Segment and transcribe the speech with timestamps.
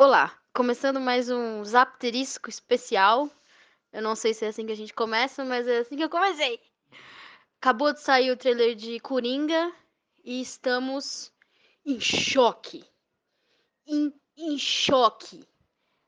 [0.00, 3.28] Olá, começando mais um Zapterisco especial.
[3.92, 6.08] Eu não sei se é assim que a gente começa, mas é assim que eu
[6.08, 6.60] comecei.
[7.60, 9.74] Acabou de sair o trailer de Coringa
[10.22, 11.32] e estamos
[11.84, 12.84] em choque.
[13.88, 15.44] Em, em choque.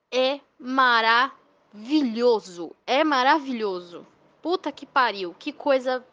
[0.08, 2.76] É maravilhoso.
[2.86, 4.06] É maravilhoso.
[4.40, 5.34] Puta que pariu.
[5.34, 6.06] Que coisa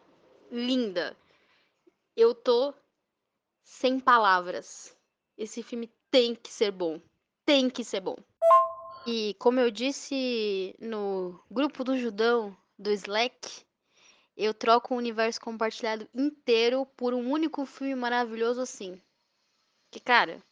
[0.50, 1.16] linda.
[2.16, 2.74] Eu tô
[3.62, 4.98] sem palavras.
[5.36, 7.00] Esse filme tem que ser bom
[7.48, 8.16] tem que ser bom.
[9.06, 13.64] E como eu disse no grupo do Judão do Slack,
[14.36, 19.00] eu troco o universo compartilhado inteiro por um único filme maravilhoso assim.
[19.90, 20.42] Que cara,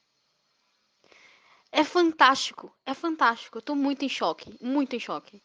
[1.70, 3.58] é fantástico, é fantástico.
[3.58, 5.42] Eu tô muito em choque, muito em choque.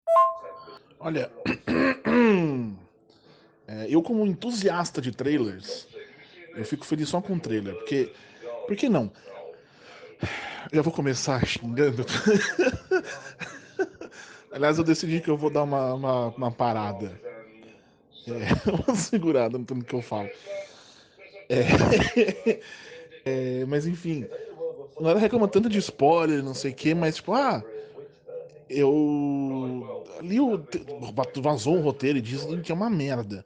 [1.01, 1.29] Olha,
[3.67, 5.85] é, eu como entusiasta de trailers,
[6.55, 8.09] eu fico feliz só com o trailer, porque,
[8.65, 9.11] por que não?
[10.71, 12.05] Já vou começar xingando.
[14.51, 17.19] Aliás, eu decidi que eu vou dar uma, uma, uma parada.
[18.27, 20.29] É, uma segurada no que eu falo.
[21.49, 22.59] É,
[23.25, 24.25] é, mas enfim,
[24.97, 27.63] a galera reclama tanto de spoiler, não sei o que, mas tipo, ah,
[28.69, 30.05] eu.
[30.19, 30.63] Ali o,
[31.41, 33.45] vazou um roteiro e diz que é uma merda.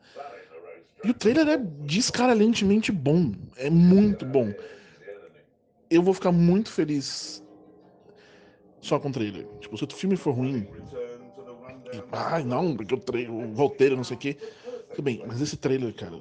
[1.03, 3.31] E o trailer é descarantemente bom.
[3.55, 4.51] É muito bom
[5.89, 7.43] eu vou ficar muito feliz
[8.81, 9.47] só com o trailer.
[9.59, 10.67] Tipo, se o filme for ruim,
[12.11, 14.37] ai não, porque o, trailer, o roteiro, não sei o quê.
[14.89, 16.19] Tudo bem, mas esse trailer, cara,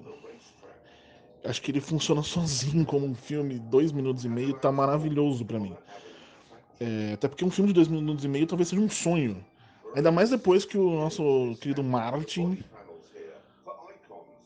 [1.44, 5.60] acho que ele funciona sozinho como um filme, dois minutos e meio, tá maravilhoso para
[5.60, 5.76] mim.
[6.80, 9.44] É, até porque um filme de dois minutos e meio talvez seja um sonho.
[9.94, 12.64] Ainda mais depois que o nosso querido Martin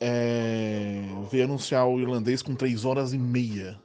[0.01, 3.79] é, veio anunciar o irlandês com três horas e meia.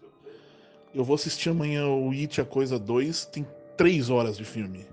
[0.94, 4.86] Eu vou assistir amanhã o It, a Coisa 2, tem três horas de filme.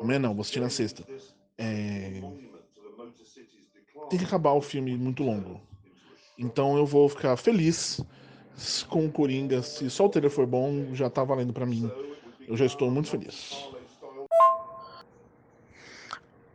[0.00, 1.02] Amanhã não, vou assistir na sexta.
[1.56, 2.20] É...
[4.08, 5.60] Tem que acabar o filme muito longo.
[6.38, 8.00] Então eu vou ficar feliz
[8.88, 9.62] com o Coringa.
[9.62, 11.90] Se só o trailer for bom, já tá valendo para mim.
[12.46, 13.68] Eu já estou muito feliz.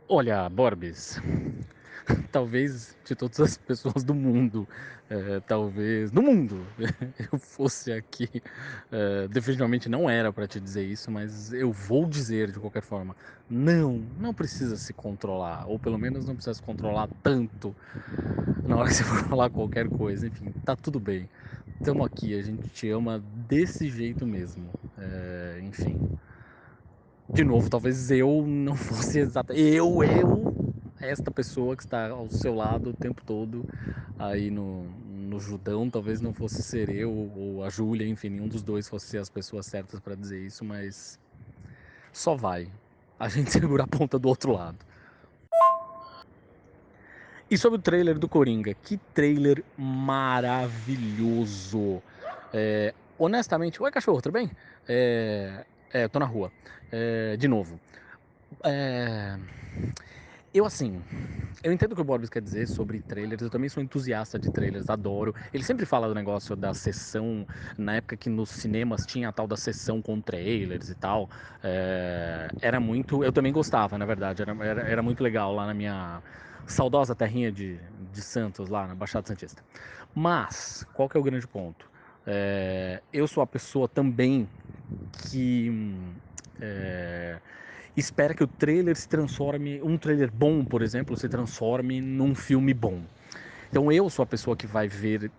[0.08, 1.20] Olha, Borbes,
[2.30, 4.68] talvez de todas as pessoas do mundo,
[5.10, 6.66] é, talvez no mundo
[7.32, 8.28] eu fosse aqui,
[8.90, 13.16] é, definitivamente não era para te dizer isso, mas eu vou dizer de qualquer forma,
[13.48, 17.76] não, não precisa se controlar, ou pelo menos não precisa se controlar tanto
[18.64, 21.28] na hora que você for falar qualquer coisa, enfim, tá tudo bem,
[21.76, 26.00] estamos aqui, a gente te ama desse jeito mesmo, é, enfim.
[27.28, 29.62] De novo, talvez eu não fosse exatamente.
[29.74, 30.55] Eu, eu
[31.00, 33.64] esta pessoa que está ao seu lado o tempo todo
[34.18, 38.62] aí no, no Judão, talvez não fosse ser eu ou a Júlia, enfim, nenhum dos
[38.62, 41.20] dois fosse ser as pessoas certas para dizer isso, mas
[42.12, 42.72] só vai.
[43.18, 44.78] A gente segura a ponta do outro lado.
[47.48, 50.82] E sobre o trailer do Coringa, que trailer maravilhoso!
[52.52, 54.50] É, honestamente, oi cachorro, tudo bem?
[54.88, 56.50] É, é, tô na rua,
[56.90, 57.78] é, de novo.
[58.64, 59.38] É,
[60.58, 61.02] eu, assim,
[61.62, 64.50] eu entendo o que o Borbs quer dizer sobre trailers, eu também sou entusiasta de
[64.50, 65.34] trailers, adoro.
[65.52, 67.46] Ele sempre fala do negócio da sessão,
[67.76, 71.28] na época que nos cinemas tinha a tal da sessão com trailers e tal.
[71.62, 73.24] É, era muito.
[73.24, 76.22] Eu também gostava, na verdade, era, era, era, muito legal lá na minha
[76.66, 77.80] saudosa terrinha de,
[78.12, 79.64] de Santos, lá na Baixada Santista.
[80.14, 81.90] Mas, qual que é o grande ponto?
[82.26, 84.48] É, eu sou a pessoa também
[85.10, 85.70] que.
[86.60, 87.38] É,
[87.96, 92.74] espera que o trailer se transforme, um trailer bom, por exemplo, se transforme num filme
[92.74, 93.00] bom.
[93.70, 95.30] Então eu sou a pessoa que vai ver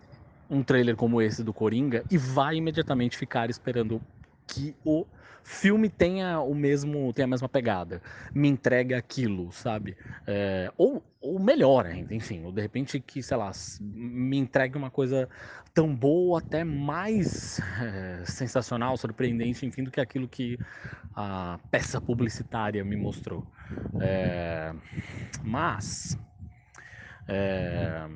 [0.50, 4.02] um trailer como esse do Coringa e vai imediatamente ficar esperando
[4.48, 5.06] que o
[5.48, 8.02] filme tenha o mesmo, tenha a mesma pegada,
[8.36, 9.96] me entregue aquilo, sabe?
[10.28, 13.50] É, ou, ou melhor ainda, enfim, ou de repente que, sei lá,
[13.80, 15.30] me entregue uma coisa
[15.74, 20.60] tão boa, até mais é, sensacional, surpreendente, enfim, do que aquilo que
[21.16, 23.48] a peça publicitária me mostrou.
[23.98, 24.74] É,
[25.42, 26.18] mas.
[27.26, 28.08] É,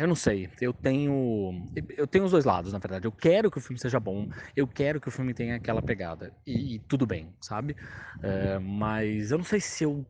[0.00, 0.50] eu não sei.
[0.60, 1.70] Eu tenho.
[1.96, 3.06] Eu tenho os dois lados, na verdade.
[3.06, 4.26] Eu quero que o filme seja bom.
[4.56, 6.32] Eu quero que o filme tenha aquela pegada.
[6.46, 7.76] E, e tudo bem, sabe?
[8.22, 10.06] É, mas eu não sei se eu.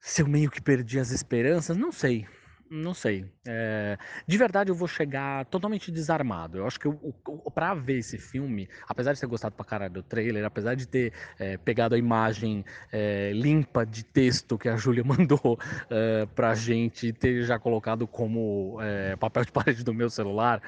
[0.00, 1.76] Se eu meio que perdi as esperanças.
[1.76, 2.26] Não sei.
[2.70, 3.24] Não sei.
[3.46, 6.58] É, de verdade, eu vou chegar totalmente desarmado.
[6.58, 7.14] Eu acho que eu,
[7.54, 11.14] pra ver esse filme, apesar de ter gostado pra caralho do trailer, apesar de ter
[11.38, 12.62] é, pegado a imagem
[12.92, 18.78] é, limpa de texto que a Júlia mandou é, pra gente ter já colocado como
[19.18, 20.60] papel de parede do meu celular,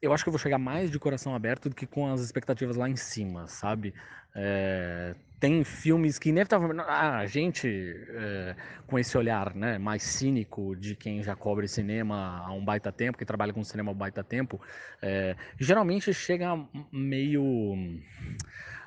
[0.00, 2.76] eu acho que eu vou chegar mais de coração aberto do que com as expectativas
[2.76, 3.92] lá em cima, sabe?
[4.34, 7.68] É, tem filmes que inevitavelmente a gente
[8.10, 8.54] é,
[8.86, 13.18] com esse olhar né, mais cínico de quem já cobre cinema há um baita tempo,
[13.18, 14.60] que trabalha com cinema há um baita tempo,
[15.02, 16.50] é, geralmente chega
[16.92, 17.74] meio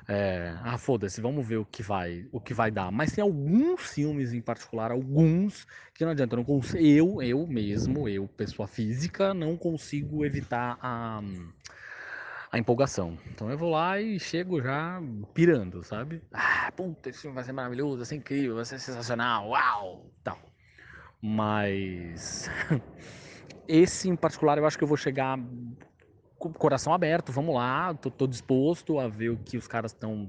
[0.08, 2.90] é, ah, foda-se, vamos ver o que vai, o que vai dar.
[2.90, 8.08] Mas tem alguns filmes em particular, alguns que não adianta, eu, não eu, eu mesmo,
[8.08, 11.20] eu, pessoa física, não consigo evitar a,
[12.50, 13.16] a empolgação.
[13.30, 15.00] Então eu vou lá e chego já
[15.32, 16.22] pirando, sabe?
[16.32, 20.38] Ah, puta, esse filme vai ser maravilhoso, vai ser incrível, vai ser sensacional, uau, tal.
[21.20, 22.48] Mas
[23.68, 25.38] esse em particular eu acho que eu vou chegar
[26.50, 30.28] coração aberto, vamos lá, tô, tô, disposto a ver o que os caras estão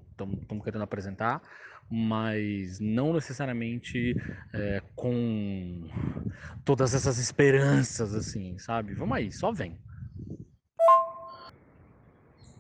[0.64, 1.42] querendo apresentar,
[1.90, 4.16] mas não necessariamente
[4.54, 5.90] é, com
[6.64, 8.94] todas essas esperanças, assim, sabe?
[8.94, 9.80] Vamos aí, só vem.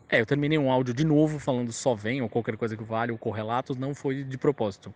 [0.09, 3.11] É, eu terminei um áudio de novo falando só vem, ou qualquer coisa que vale,
[3.11, 4.93] ou correlatos, não foi de propósito.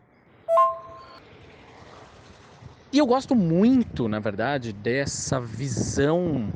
[2.91, 6.51] E eu gosto muito, na verdade, dessa visão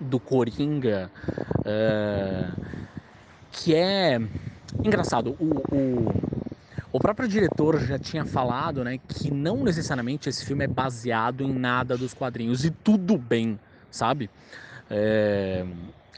[0.00, 1.10] do Coringa,
[1.58, 2.62] uh,
[3.52, 4.20] que é
[4.82, 5.36] engraçado.
[5.38, 6.14] O, o,
[6.92, 11.52] o, próprio diretor já tinha falado né, que não necessariamente esse filme é baseado em
[11.52, 13.58] nada dos quadrinhos, e tudo bem,
[13.90, 14.30] sabe?
[14.88, 15.64] É,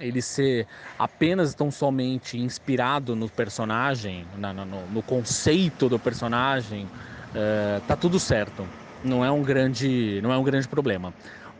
[0.00, 0.66] ele ser
[0.98, 6.88] apenas tão somente inspirado no personagem, na, no, no, conceito do personagem,
[7.34, 8.66] é, tá tudo certo.
[9.04, 11.12] Não é um grande, não é um grande problema.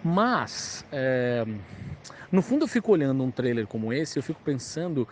[0.05, 1.45] Mas é,
[2.33, 5.07] no fundo, eu fico olhando um trailer como esse, eu fico pensando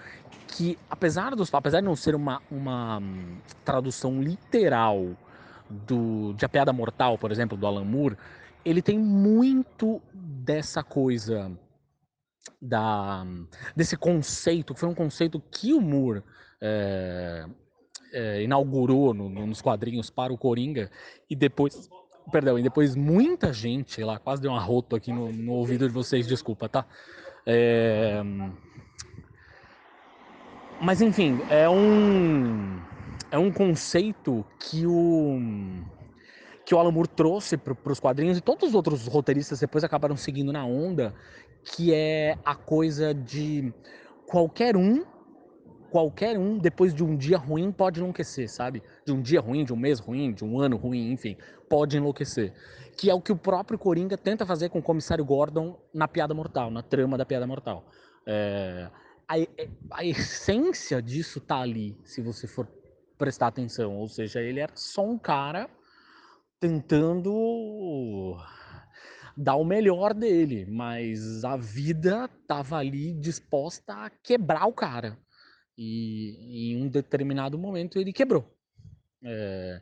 [0.48, 5.14] que, apesar, dos, apesar de não ser uma, uma hum, tradução literal
[5.68, 8.16] do, de A Piada Mortal, por exemplo, do Alan Moore,
[8.64, 11.52] ele tem muito dessa coisa
[12.60, 13.46] da hum,
[13.76, 16.22] desse conceito, que foi um conceito que o Moore
[16.58, 17.46] é,
[18.14, 20.90] é, inaugurou no, no, nos quadrinhos para o Coringa
[21.28, 21.90] e depois
[22.30, 25.92] Perdão, e depois muita gente lá, quase deu um arroto aqui no, no ouvido de
[25.92, 26.84] vocês, desculpa, tá?
[27.46, 28.22] É...
[30.80, 32.80] Mas enfim, é um
[33.30, 35.38] é um conceito que o
[36.64, 40.16] que o Alan Moore trouxe para os quadrinhos e todos os outros roteiristas depois acabaram
[40.16, 41.14] seguindo na onda,
[41.64, 43.72] que é a coisa de
[44.26, 45.04] qualquer um
[45.90, 48.82] qualquer um, depois de um dia ruim, pode enlouquecer, sabe?
[49.04, 51.36] De um dia ruim, de um mês ruim, de um ano ruim, enfim,
[51.68, 52.52] pode enlouquecer.
[52.96, 56.34] Que é o que o próprio Coringa tenta fazer com o comissário Gordon na Piada
[56.34, 57.84] Mortal, na trama da Piada Mortal.
[58.26, 58.88] É,
[59.28, 59.34] a,
[59.98, 62.66] a essência disso tá ali, se você for
[63.18, 63.96] prestar atenção.
[63.96, 65.68] Ou seja, ele era só um cara
[66.58, 68.36] tentando
[69.36, 75.18] dar o melhor dele, mas a vida tava ali disposta a quebrar o cara.
[75.76, 78.56] E em um determinado momento ele quebrou.
[79.24, 79.80] É,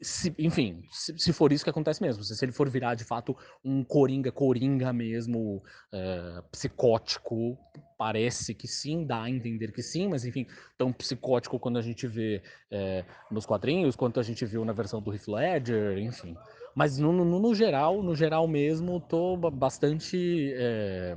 [0.00, 3.02] se, enfim, se, se, for isso que acontece mesmo, se, se, ele for virar de
[3.02, 5.60] fato um coringa, coringa mesmo,
[5.92, 7.58] é, psicótico,
[7.96, 10.46] parece que sim, dá a entender que sim, mas enfim,
[10.76, 12.40] tão psicótico quando a gente vê
[12.70, 16.36] é, nos quadrinhos, quanto a gente viu na versão do Heath Ledger, enfim.
[16.76, 21.16] Mas no, no, no geral, no geral mesmo, tô bastante é,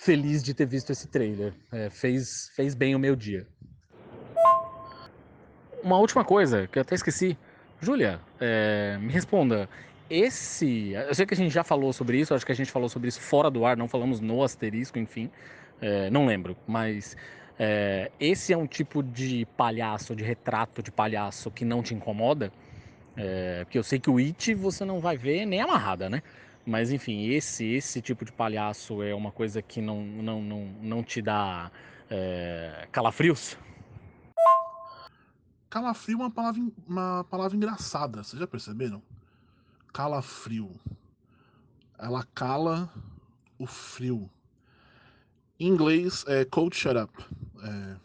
[0.00, 1.52] feliz de ter visto esse trailer.
[1.70, 3.46] É, fez, fez bem o meu dia.
[5.82, 7.36] Uma última coisa que eu até esqueci.
[7.80, 9.68] Júlia, é, me responda.
[10.08, 10.92] Esse.
[10.92, 13.08] Eu sei que a gente já falou sobre isso, acho que a gente falou sobre
[13.08, 15.30] isso fora do ar, não falamos no asterisco, enfim.
[15.80, 17.16] É, não lembro, mas.
[17.58, 22.50] É, esse é um tipo de palhaço, de retrato de palhaço que não te incomoda?
[23.14, 26.22] É, porque eu sei que o It você não vai ver nem amarrada, né?
[26.66, 31.02] Mas enfim, esse esse tipo de palhaço é uma coisa que não, não, não, não
[31.02, 31.70] te dá
[32.08, 33.56] é, calafrios?
[35.70, 39.02] Calafrio é uma palavra, uma palavra engraçada, vocês já perceberam?
[39.92, 40.74] Calafrio.
[41.98, 42.92] Ela cala
[43.58, 44.28] o frio.
[45.58, 47.24] Em inglês é cold shut up.
[47.62, 47.96] É...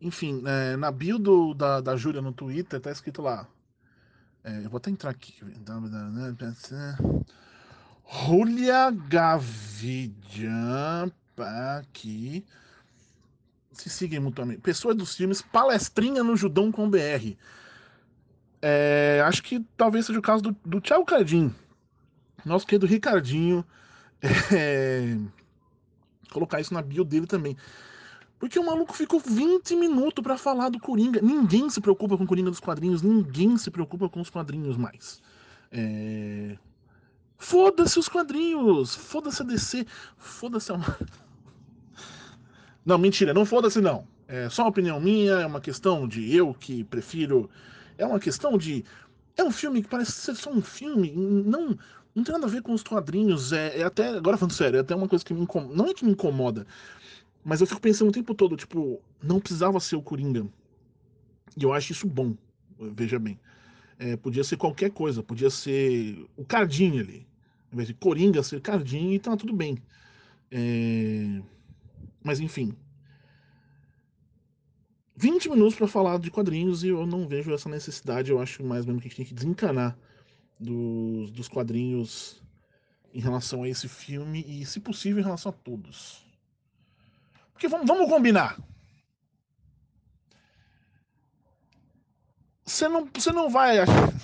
[0.00, 3.46] Enfim, é, na bio do, da, da Júlia no Twitter tá escrito lá
[4.44, 5.34] é, eu vou até entrar aqui.
[8.26, 10.32] Julia Gavidian
[11.78, 12.44] aqui.
[13.72, 14.60] Se sigam mutuamente.
[14.60, 17.36] Pessoa dos filmes, palestrinha no Judão com BR.
[18.62, 21.54] É, acho que talvez seja o caso do, do Thiago Cardim.
[22.44, 23.64] Nosso querido Ricardinho.
[24.52, 25.16] É,
[26.30, 27.56] colocar isso na bio dele também.
[28.40, 31.20] Porque o maluco ficou 20 minutos para falar do Coringa.
[31.20, 35.20] Ninguém se preocupa com o Coringa dos quadrinhos, ninguém se preocupa com os quadrinhos mais.
[35.70, 36.56] É...
[37.36, 38.94] Foda-se os quadrinhos!
[38.94, 39.86] Foda-se a DC!
[40.16, 40.78] Foda-se a.
[42.82, 44.08] Não, mentira, não foda-se não.
[44.26, 47.50] É só uma opinião minha, é uma questão de eu que prefiro.
[47.98, 48.86] É uma questão de.
[49.36, 51.76] É um filme que parece ser só um filme, não,
[52.14, 53.52] não tem nada a ver com os quadrinhos.
[53.52, 54.08] É, é até.
[54.08, 55.74] Agora falando sério, é até uma coisa que me incomoda.
[55.74, 56.66] Não é que me incomoda,
[57.44, 60.46] mas eu fico pensando o tempo todo, tipo, não precisava ser o Coringa.
[61.56, 62.36] E eu acho isso bom,
[62.78, 63.38] veja bem.
[63.98, 67.26] É, podia ser qualquer coisa, podia ser o Cardinho ali.
[67.72, 69.78] Em vez de Coringa ser Cardinho e tá tudo bem.
[70.50, 71.40] É...
[72.22, 72.74] Mas enfim.
[75.16, 78.30] 20 minutos para falar de quadrinhos e eu não vejo essa necessidade.
[78.30, 79.96] Eu acho mais mesmo que a gente tem que desencanar
[80.58, 82.42] dos, dos quadrinhos
[83.12, 86.24] em relação a esse filme e, se possível, em relação a todos.
[87.60, 88.58] Porque vamos, vamos combinar.
[92.64, 94.14] Você não, você não vai achar.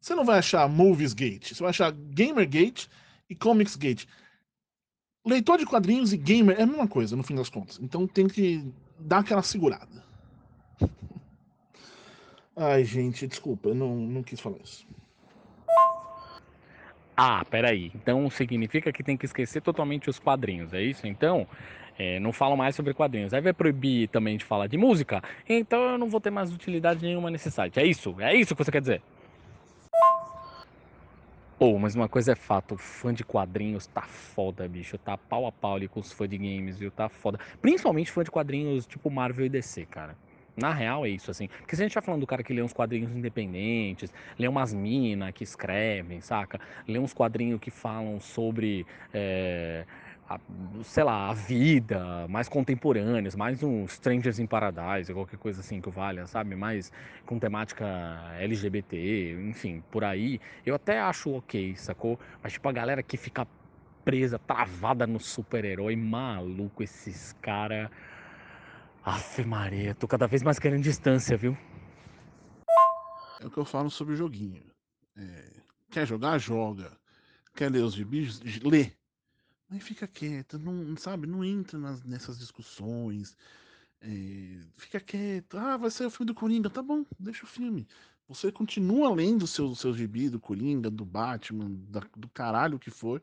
[0.00, 1.52] Você não vai achar Movies Gate.
[1.52, 2.86] Você vai achar Gamer Gate
[3.28, 4.06] e Comics Gate.
[5.26, 7.78] Leitor de quadrinhos e gamer é a mesma coisa, no fim das contas.
[7.82, 10.02] Então tem que dar aquela segurada.
[12.56, 14.86] Ai, gente, desculpa, eu não, não quis falar isso.
[17.16, 17.92] Ah, peraí.
[17.94, 21.06] Então significa que tem que esquecer totalmente os quadrinhos, é isso?
[21.06, 21.46] Então,
[21.98, 23.34] é, não falo mais sobre quadrinhos.
[23.34, 27.04] Aí vai proibir também de falar de música, então eu não vou ter mais utilidade
[27.04, 27.78] nenhuma nesse site.
[27.78, 28.16] É isso?
[28.20, 29.02] É isso que você quer dizer?
[31.58, 34.98] Pô, mas uma coisa é fato, fã de quadrinhos tá foda, bicho.
[34.98, 36.90] Tá pau a pau ali com os fãs de games, viu?
[36.90, 37.38] Tá foda.
[37.60, 40.16] Principalmente fã de quadrinhos tipo Marvel e DC, cara.
[40.56, 41.48] Na real é isso, assim.
[41.48, 44.72] Porque se a gente tá falando do cara que lê uns quadrinhos independentes, lê umas
[44.74, 46.60] minas que escrevem, saca?
[46.86, 48.86] Lê uns quadrinhos que falam sobre.
[49.12, 49.84] É
[50.28, 50.40] a,
[50.84, 55.90] sei lá, a vida, mais contemporâneos, mais um Strangers in Paradise, qualquer coisa assim que
[55.90, 56.54] valha, sabe?
[56.54, 56.92] Mais
[57.26, 57.84] com temática
[58.38, 60.40] LGBT, enfim, por aí.
[60.64, 62.18] Eu até acho ok, sacou?
[62.42, 63.46] Mas tipo, a galera que fica
[64.04, 67.90] presa, travada no super-herói, maluco, esses cara.
[69.04, 71.58] Aff, Maria, tô cada vez mais querendo distância, viu?
[73.40, 74.62] É o que eu falo sobre o joguinho.
[75.16, 75.52] É,
[75.90, 76.38] quer jogar?
[76.38, 76.96] Joga.
[77.56, 78.40] Quer ler os gibis?
[78.60, 78.92] Lê.
[79.68, 83.36] Mas fica quieto, não, sabe, não entra nas, nessas discussões.
[84.00, 85.58] É, fica quieto.
[85.58, 86.70] Ah, vai ser o filme do Coringa.
[86.70, 87.88] Tá bom, deixa o filme.
[88.28, 92.90] Você continua lendo o seu, seu gibi do Coringa, do Batman, da, do caralho que
[92.90, 93.20] for.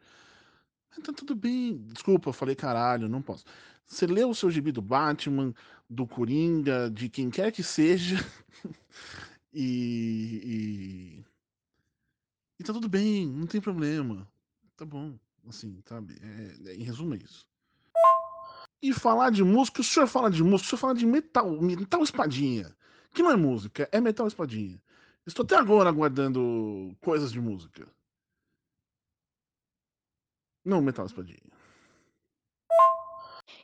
[0.97, 1.77] Então tudo bem.
[1.93, 3.45] Desculpa, eu falei caralho, não posso.
[3.89, 5.53] Você lê o seu gibi do Batman,
[5.89, 8.17] do Coringa, de quem quer que seja.
[9.51, 11.25] e, e.
[12.59, 14.27] E tá tudo bem, não tem problema.
[14.77, 15.17] Tá bom.
[15.47, 16.15] Assim, sabe?
[16.21, 17.47] É, é, em resumo, é isso.
[18.81, 22.03] E falar de música, o senhor fala de música, o senhor fala de metal, metal
[22.03, 22.75] espadinha.
[23.11, 24.79] Que não é música, é metal espadinha.
[25.25, 27.87] Estou até agora aguardando coisas de música.
[30.63, 31.58] Não metal espadinha.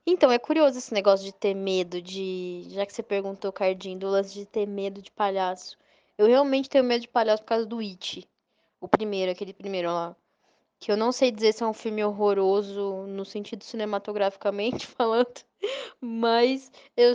[0.05, 2.65] Então, é curioso esse negócio de ter medo de.
[2.69, 5.77] Já que você perguntou, Cardinho, do lance de ter medo de palhaço.
[6.17, 8.27] Eu realmente tenho medo de palhaço por causa do It.
[8.79, 10.15] O primeiro, aquele primeiro lá
[10.79, 15.41] que eu não sei dizer se é um filme horroroso no sentido cinematograficamente falando,
[15.99, 17.13] mas eu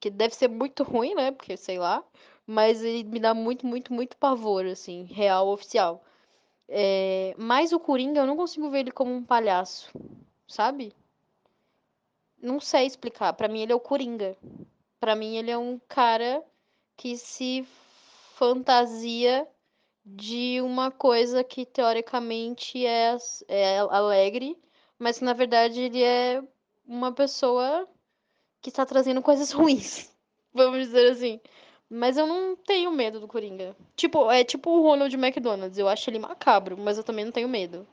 [0.00, 1.30] que deve ser muito ruim, né?
[1.30, 2.02] Porque sei lá,
[2.46, 6.02] mas ele me dá muito, muito, muito pavor assim, real oficial.
[6.68, 9.92] É, mas o Coringa eu não consigo ver ele como um palhaço,
[10.48, 10.92] sabe?
[12.44, 13.32] Não sei explicar.
[13.32, 14.36] Para mim ele é o Coringa.
[15.00, 16.44] Para mim ele é um cara
[16.94, 17.66] que se
[18.34, 19.48] fantasia
[20.04, 23.16] de uma coisa que teoricamente é,
[23.48, 24.58] é alegre,
[24.98, 26.42] mas que na verdade ele é
[26.86, 27.88] uma pessoa
[28.60, 30.10] que está trazendo coisas ruins,
[30.52, 31.40] vamos dizer assim.
[31.88, 33.74] Mas eu não tenho medo do Coringa.
[33.96, 35.78] Tipo, é tipo o Ronald McDonald's.
[35.78, 37.86] Eu acho ele macabro, mas eu também não tenho medo.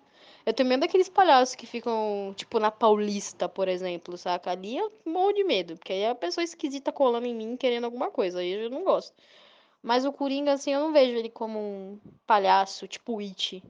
[0.45, 4.51] Eu tenho medo daqueles palhaços que ficam, tipo, na Paulista, por exemplo, saca?
[4.51, 7.85] Ali eu morro de medo, porque aí é a pessoa esquisita colando em mim querendo
[7.85, 8.39] alguma coisa.
[8.39, 9.13] Aí eu não gosto.
[9.83, 13.63] Mas o Coringa, assim, eu não vejo ele como um palhaço, tipo It.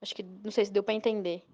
[0.00, 1.44] Acho que não sei se deu para entender.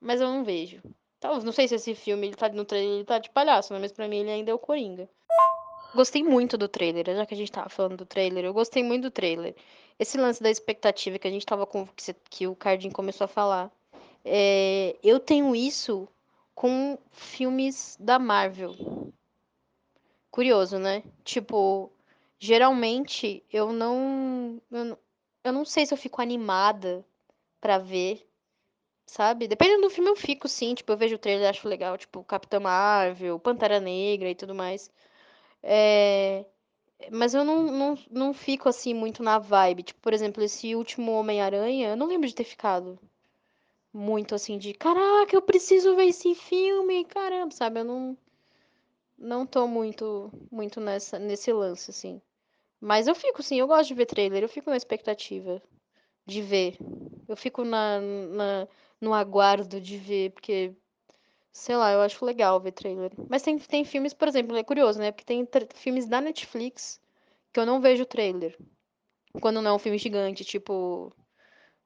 [0.00, 0.80] Mas eu não vejo.
[1.18, 3.92] Então, não sei se esse filme ele tá no trailer, ele tá de palhaço, mas
[3.92, 5.08] pra mim ele ainda é o Coringa.
[5.94, 9.04] Gostei muito do trailer, já que a gente tava falando do trailer, eu gostei muito
[9.04, 9.56] do trailer.
[9.98, 11.86] Esse lance da expectativa que a gente tava com.
[11.86, 13.70] que, que o Cardin começou a falar.
[14.24, 16.08] É, eu tenho isso
[16.54, 18.74] com filmes da Marvel.
[20.30, 21.02] Curioso, né?
[21.24, 21.90] Tipo,
[22.38, 24.98] Geralmente, eu não eu não
[25.44, 27.04] eu não sei se eu fico animada
[27.60, 28.26] pra ver,
[29.06, 29.48] sabe.
[29.48, 32.60] Dependendo do filme eu fico sim, tipo, eu vejo o trailer acho legal, tipo, Capitã
[32.60, 34.90] Marvel, Pantera Negra e tudo mais.
[35.62, 36.46] Eh,
[37.10, 39.82] Mas eu não, não, não fico assim muito na vibe.
[39.82, 42.98] Tipo, por exemplo, esse último Homem-Aranha, eu não lembro de ter ficado
[43.92, 47.80] muito assim de caraca, eu preciso ver esse filme, caramba, sabe?
[47.80, 48.18] Eu não
[49.18, 52.20] não tô muito muito nessa nesse lance assim.
[52.80, 55.62] Mas eu fico sim, eu gosto de ver trailer, eu fico na expectativa
[56.26, 56.78] de ver.
[57.28, 58.68] Eu fico na, na
[59.00, 60.74] no aguardo de ver, porque
[61.56, 63.10] sei lá, eu acho legal ver trailer.
[63.28, 65.10] Mas tem, tem filmes, por exemplo, é curioso, né?
[65.10, 67.00] Porque tem filmes da Netflix
[67.52, 68.56] que eu não vejo trailer.
[69.40, 71.12] Quando não é um filme gigante, tipo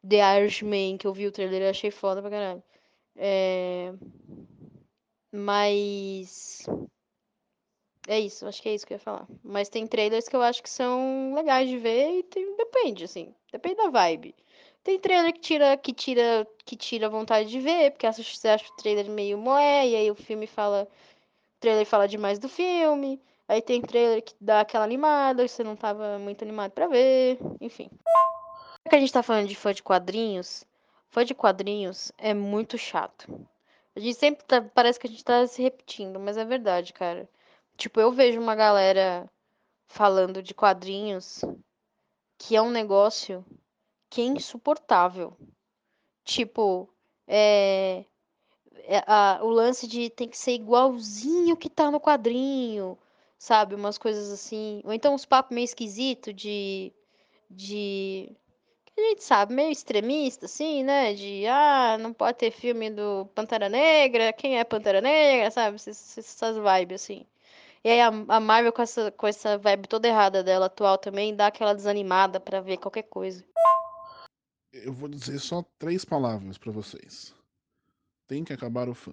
[0.06, 2.62] The Irishman, que eu vi o trailer e achei foda pra caralho.
[3.16, 3.92] É...
[5.32, 6.66] Mas.
[8.08, 9.28] É isso, acho que é isso que eu ia falar.
[9.44, 12.56] Mas tem trailers que eu acho que são legais de ver e tem...
[12.56, 13.32] depende, assim.
[13.52, 14.34] Depende da vibe.
[14.82, 18.76] Tem trailer que tira, que tira, que tira vontade de ver, porque você acha o
[18.76, 20.88] trailer meio moé, e aí o filme fala.
[21.56, 23.20] O trailer fala demais do filme.
[23.46, 27.90] Aí tem trailer que dá aquela animada, você não tava muito animado para ver, enfim.
[28.84, 30.64] Já que a gente tá falando de fã de quadrinhos,
[31.08, 33.26] fã de quadrinhos é muito chato.
[33.94, 37.28] A gente sempre tá, parece que a gente tá se repetindo, mas é verdade, cara.
[37.76, 39.28] Tipo, eu vejo uma galera
[39.88, 41.44] falando de quadrinhos
[42.38, 43.44] que é um negócio
[44.10, 45.36] que é insuportável.
[46.24, 46.88] Tipo,
[47.26, 48.04] é,
[48.84, 52.98] é a, o lance de tem que ser igualzinho que tá no quadrinho,
[53.38, 53.74] sabe?
[53.74, 54.82] Umas coisas assim.
[54.84, 56.92] Ou então uns papos meio esquisito de
[57.50, 58.36] de
[58.96, 61.14] a gente sabe, meio extremista, assim, né?
[61.14, 65.76] De, ah, não pode ter filme do Pantera Negra, quem é Pantera Negra, sabe?
[65.76, 67.26] Essas, essas vibes, assim.
[67.84, 71.34] E aí a, a Marvel, com essa, com essa vibe toda errada dela atual também,
[71.34, 73.44] dá aquela desanimada para ver qualquer coisa.
[74.72, 77.34] Eu vou dizer só três palavras para vocês.
[78.28, 79.12] Tem que acabar o fã.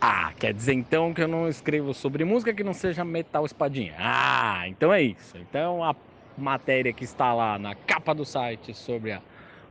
[0.00, 3.94] Ah, quer dizer então que eu não escrevo sobre música que não seja metal espadinha.
[3.98, 5.36] Ah, então é isso.
[5.36, 5.94] Então a
[6.36, 9.20] matéria que está lá na capa do site sobre a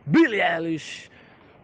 [0.05, 1.09] Billie Eilish.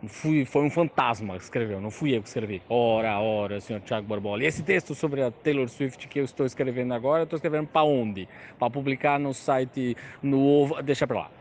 [0.08, 2.62] Fui, foi um fantasma que escreveu, não fui eu que escrevi.
[2.68, 4.44] Ora, ora, senhor Thiago Barbola.
[4.44, 7.68] E esse texto sobre a Taylor Swift que eu estou escrevendo agora, eu estou escrevendo
[7.68, 8.28] para onde?
[8.60, 10.82] Para publicar no site, no...
[10.82, 11.32] Deixa para lá.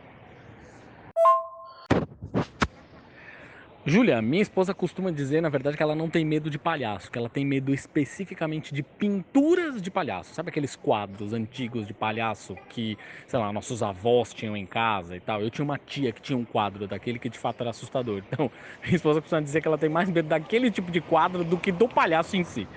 [3.85, 7.19] Júlia, minha esposa costuma dizer, na verdade, que ela não tem medo de palhaço, que
[7.19, 10.33] ela tem medo especificamente de pinturas de palhaço.
[10.33, 15.21] Sabe aqueles quadros antigos de palhaço que, sei lá, nossos avós tinham em casa e
[15.21, 15.43] tal?
[15.43, 18.23] Eu tinha uma tia que tinha um quadro daquele que de fato era assustador.
[18.33, 18.51] Então,
[18.85, 21.73] minha esposa costuma dizer que ela tem mais medo daquele tipo de quadro do que
[21.73, 22.69] do palhaço em si.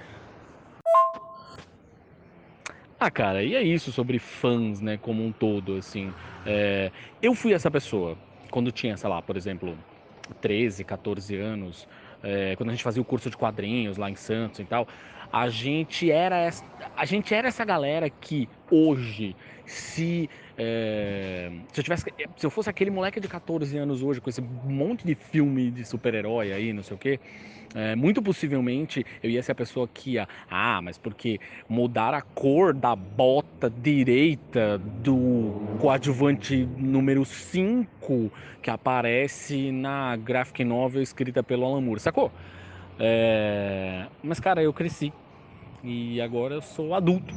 [3.00, 6.12] Ah, cara, e é isso sobre fãs, né, como um todo, assim.
[6.48, 6.92] É...
[7.22, 8.18] Eu fui essa pessoa
[8.50, 9.78] quando tinha, sei lá, por exemplo,
[10.34, 11.88] 13, 14 anos,
[12.24, 14.88] é, quando a gente fazia o curso de quadrinhos lá em Santos e tal,
[15.32, 16.64] a gente era essa,
[16.96, 19.36] a gente era essa galera que hoje,
[19.66, 24.30] se, é, se eu tivesse, se eu fosse aquele moleque de 14 anos hoje com
[24.30, 27.20] esse monte de filme de super-herói aí, não sei o quê,
[27.74, 32.22] é, muito possivelmente eu ia ser a pessoa que ia, ah, mas porque mudar a
[32.22, 41.66] cor da bota direita do coadjuvante número 5 que aparece na graphic novel escrita pelo
[41.66, 42.32] Alan Moore, sacou?
[43.00, 45.12] É, mas cara, eu cresci
[45.84, 47.34] e agora eu sou adulto.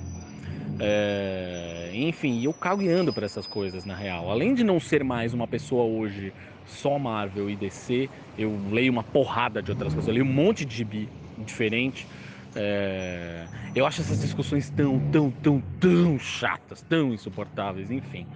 [0.80, 4.30] É, enfim, eu cago e ando para essas coisas na real.
[4.30, 6.32] Além de não ser mais uma pessoa hoje
[6.66, 10.64] só Marvel e DC, eu leio uma porrada de outras coisas, eu leio um monte
[10.64, 12.06] de gibi diferente.
[12.54, 13.46] É...
[13.74, 18.26] Eu acho essas discussões tão, tão, tão, tão chatas, tão insuportáveis, enfim.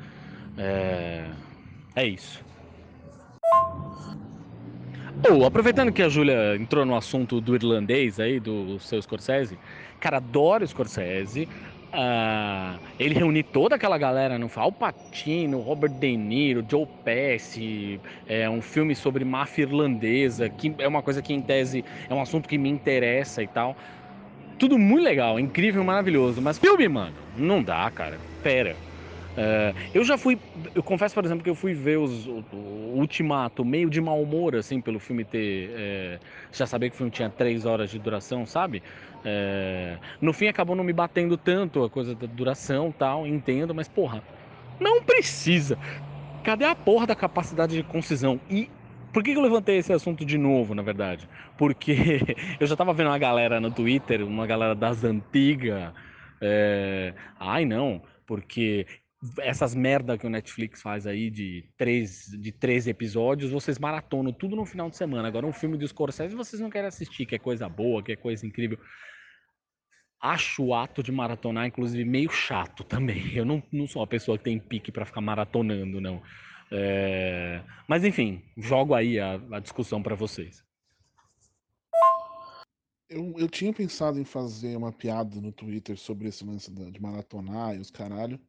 [0.56, 1.30] É,
[1.94, 2.44] é isso.
[5.20, 9.58] Oh, aproveitando que a Júlia entrou no assunto do irlandês aí, do seu Scorsese,
[10.00, 11.48] cara, adoro Scorsese,
[11.94, 18.48] Uh, ele reunir toda aquela galera no Al Pacino, Robert De Niro, Joe Pesci, é
[18.48, 22.48] um filme sobre máfia irlandesa, que é uma coisa que em tese é um assunto
[22.48, 23.76] que me interessa e tal.
[24.58, 28.22] Tudo muito legal, incrível, maravilhoso, mas filme, mano, não dá, cara.
[28.42, 28.80] Pera.
[29.36, 30.42] Uh, eu já fui,
[30.74, 34.22] eu confesso, por exemplo, que eu fui ver os, o, o Ultimato meio de mau
[34.22, 35.70] humor, assim, pelo filme ter.
[35.74, 36.20] É,
[36.52, 38.82] já saber que o filme tinha três horas de duração, sabe?
[39.24, 43.88] É, no fim acabou não me batendo tanto a coisa da duração tal, entendo, mas
[43.88, 44.22] porra,
[44.80, 45.78] não precisa.
[46.42, 48.42] Cadê a porra da capacidade de concisão?
[48.48, 48.72] E
[49.12, 51.28] por que eu levantei esse assunto de novo, na verdade?
[51.56, 51.92] Porque
[52.58, 55.92] eu já tava vendo uma galera no Twitter, uma galera das antigas.
[56.40, 57.14] É...
[57.38, 58.86] Ai não, porque
[59.38, 64.56] essas merda que o Netflix faz aí de três, de três episódios, vocês maratonam tudo
[64.56, 65.28] no final de semana.
[65.28, 68.16] Agora um filme do Scorsese vocês não querem assistir, que é coisa boa, que é
[68.16, 68.78] coisa incrível.
[70.20, 73.32] acho o ato de maratonar, inclusive, meio chato também.
[73.34, 76.22] Eu não, não sou uma pessoa que tem pique para ficar maratonando, não.
[76.70, 77.62] É...
[77.86, 80.64] Mas enfim, jogo aí a, a discussão para vocês.
[83.08, 87.76] Eu, eu tinha pensado em fazer uma piada no Twitter sobre esse lance de maratonar
[87.76, 88.40] e os caralho.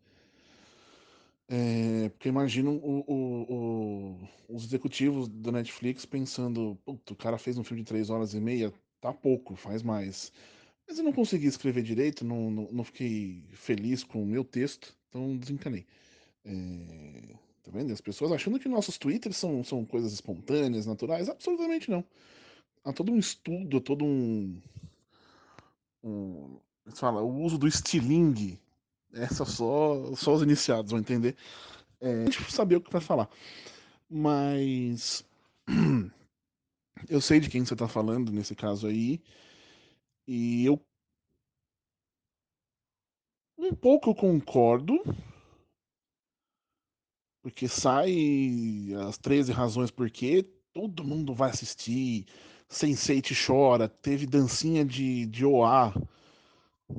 [1.56, 7.64] É, porque imagino o, o, o, os executivos da Netflix pensando, o cara fez um
[7.64, 10.34] filme de três horas e meia, tá pouco, faz mais.
[10.88, 14.98] Mas eu não consegui escrever direito, não, não, não fiquei feliz com o meu texto,
[15.10, 15.86] então desencanei.
[16.44, 17.94] É, tá vendo?
[17.94, 22.04] As pessoas achando que nossos twitters são, são coisas espontâneas, naturais, absolutamente não.
[22.84, 24.60] Há todo um estudo, todo um.
[26.04, 26.58] um
[26.96, 28.60] fala, o uso do estilingue
[29.14, 31.36] essa só, só os iniciados vão entender.
[32.02, 33.30] É, a gente saber o que vai falar.
[34.10, 35.26] Mas.
[37.10, 39.22] Eu sei de quem você está falando nesse caso aí.
[40.26, 40.80] E eu.
[43.58, 44.94] Um pouco eu concordo.
[47.42, 52.26] Porque sai as 13 razões por que todo mundo vai assistir.
[52.70, 53.90] Sense8 chora.
[53.90, 55.94] Teve dancinha de, de OA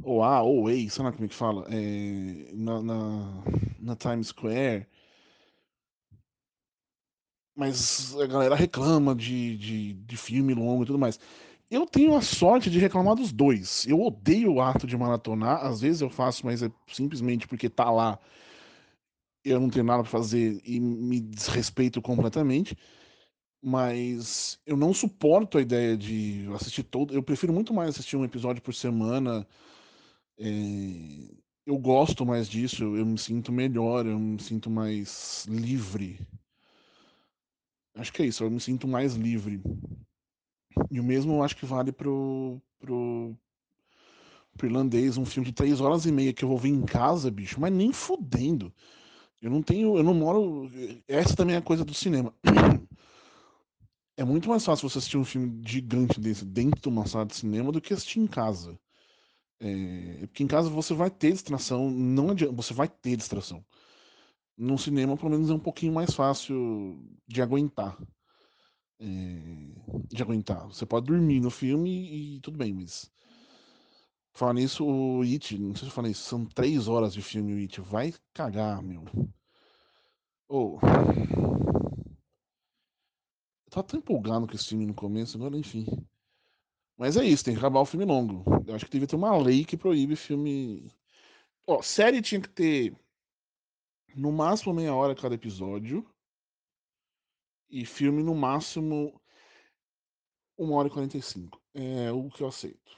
[0.02, 3.44] ou A, ou Way, sei lá como é que fala, é, na, na,
[3.80, 4.86] na Times Square.
[7.56, 11.18] Mas a galera reclama de, de, de filme longo e tudo mais.
[11.70, 13.86] Eu tenho a sorte de reclamar dos dois.
[13.86, 15.64] Eu odeio o ato de maratonar.
[15.64, 18.18] Às vezes eu faço, mas é simplesmente porque tá lá.
[19.44, 22.76] Eu não tenho nada pra fazer e me desrespeito completamente.
[23.62, 27.14] Mas eu não suporto a ideia de assistir todo.
[27.14, 29.46] Eu prefiro muito mais assistir um episódio por semana
[30.38, 31.34] é,
[31.66, 36.18] eu gosto mais disso, eu me sinto melhor, eu me sinto mais livre.
[37.96, 39.60] Acho que é isso, eu me sinto mais livre.
[40.90, 43.36] E o mesmo eu acho que vale pro, pro,
[44.56, 47.30] pro irlandês, um filme de três horas e meia que eu vou ver em casa,
[47.30, 48.72] bicho, mas nem fudendo.
[49.40, 50.70] Eu não tenho, eu não moro.
[51.08, 52.34] Essa também é a coisa do cinema.
[54.16, 57.34] É muito mais fácil você assistir um filme gigante desse dentro de uma sala de
[57.34, 58.78] cinema do que assistir em casa.
[59.60, 63.64] É, porque em casa você vai ter distração, não adianta, você vai ter distração.
[64.56, 67.98] No cinema, pelo menos, é um pouquinho mais fácil de aguentar.
[69.00, 69.06] É,
[70.08, 70.66] de aguentar.
[70.68, 73.10] Você pode dormir no filme e, e tudo bem, mas.
[74.32, 77.54] Falar nisso, o It, não sei se eu falei isso, são três horas de filme
[77.54, 77.80] o It.
[77.80, 79.04] Vai cagar, meu.
[80.48, 80.78] Ou.
[80.82, 80.86] Oh.
[83.66, 85.86] Eu tava tão empolgado com esse filme no começo, agora enfim.
[86.96, 88.44] Mas é isso, tem que acabar o filme longo.
[88.66, 90.92] Eu acho que devia ter uma lei que proíbe filme.
[91.66, 92.96] Ó, série tinha que ter
[94.14, 96.08] no máximo meia hora cada episódio.
[97.68, 99.20] E filme no máximo
[100.56, 101.60] uma hora e quarenta e cinco.
[101.74, 102.96] É o que eu aceito.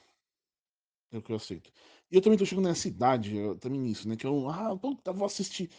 [1.11, 1.73] É o que eu aceito.
[2.11, 4.17] E eu também tô chegando nessa idade, também nisso, né?
[4.17, 5.71] Que eu, ah, puta, vou assistir.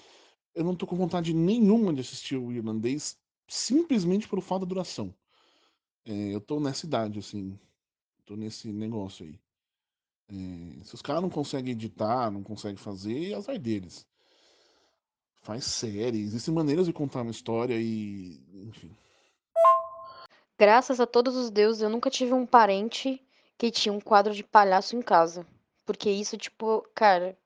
[0.55, 5.13] Eu não tô com vontade nenhuma de assistir o irlandês, simplesmente pelo fato da duração.
[6.05, 7.59] É, eu tô nessa idade, assim
[8.27, 9.39] tô nesse negócio aí.
[10.29, 14.05] É, se os caras não conseguem editar, não conseguem fazer, é azar deles.
[15.41, 18.43] Faz série, existem maneiras de contar uma história e.
[18.53, 18.91] Enfim.
[20.59, 23.23] Graças a todos os deuses, eu nunca tive um parente
[23.57, 25.47] que tinha um quadro de palhaço em casa.
[25.85, 27.37] Porque isso, tipo, cara,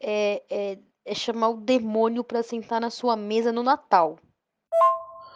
[0.00, 4.18] é, é, é chamar o demônio pra sentar na sua mesa no Natal.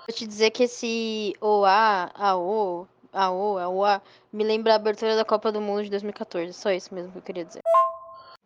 [0.08, 5.16] Vou te dizer que esse OA, AO, a O, a OA, me lembra a abertura
[5.16, 6.52] da Copa do Mundo de 2014.
[6.52, 7.62] Só isso mesmo que eu queria dizer.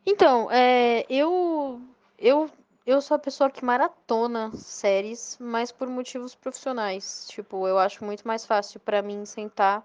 [0.06, 1.80] Então, é, eu,
[2.18, 2.48] eu,
[2.86, 7.26] eu sou a pessoa que maratona séries, mas por motivos profissionais.
[7.28, 9.84] Tipo, eu acho muito mais fácil para mim sentar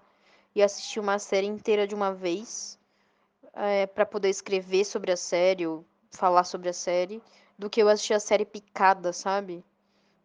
[0.54, 2.78] e assistir uma série inteira de uma vez,
[3.52, 7.20] é, para poder escrever sobre a série ou falar sobre a série,
[7.58, 9.62] do que eu assistir a série picada, sabe?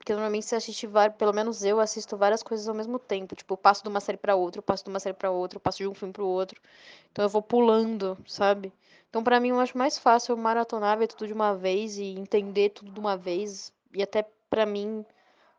[0.02, 3.36] Porque normalmente você assiste, pelo menos eu assisto várias coisas ao mesmo tempo.
[3.36, 5.58] Tipo, eu passo de uma série para outra, eu passo de uma série para outra,
[5.58, 6.60] eu passo de um filme para o outro.
[7.12, 8.74] Então eu vou pulando, sabe?
[9.12, 12.16] Então para mim eu acho mais fácil eu maratonar, ver tudo de uma vez e
[12.18, 13.72] entender tudo de uma vez.
[13.94, 15.06] E até para mim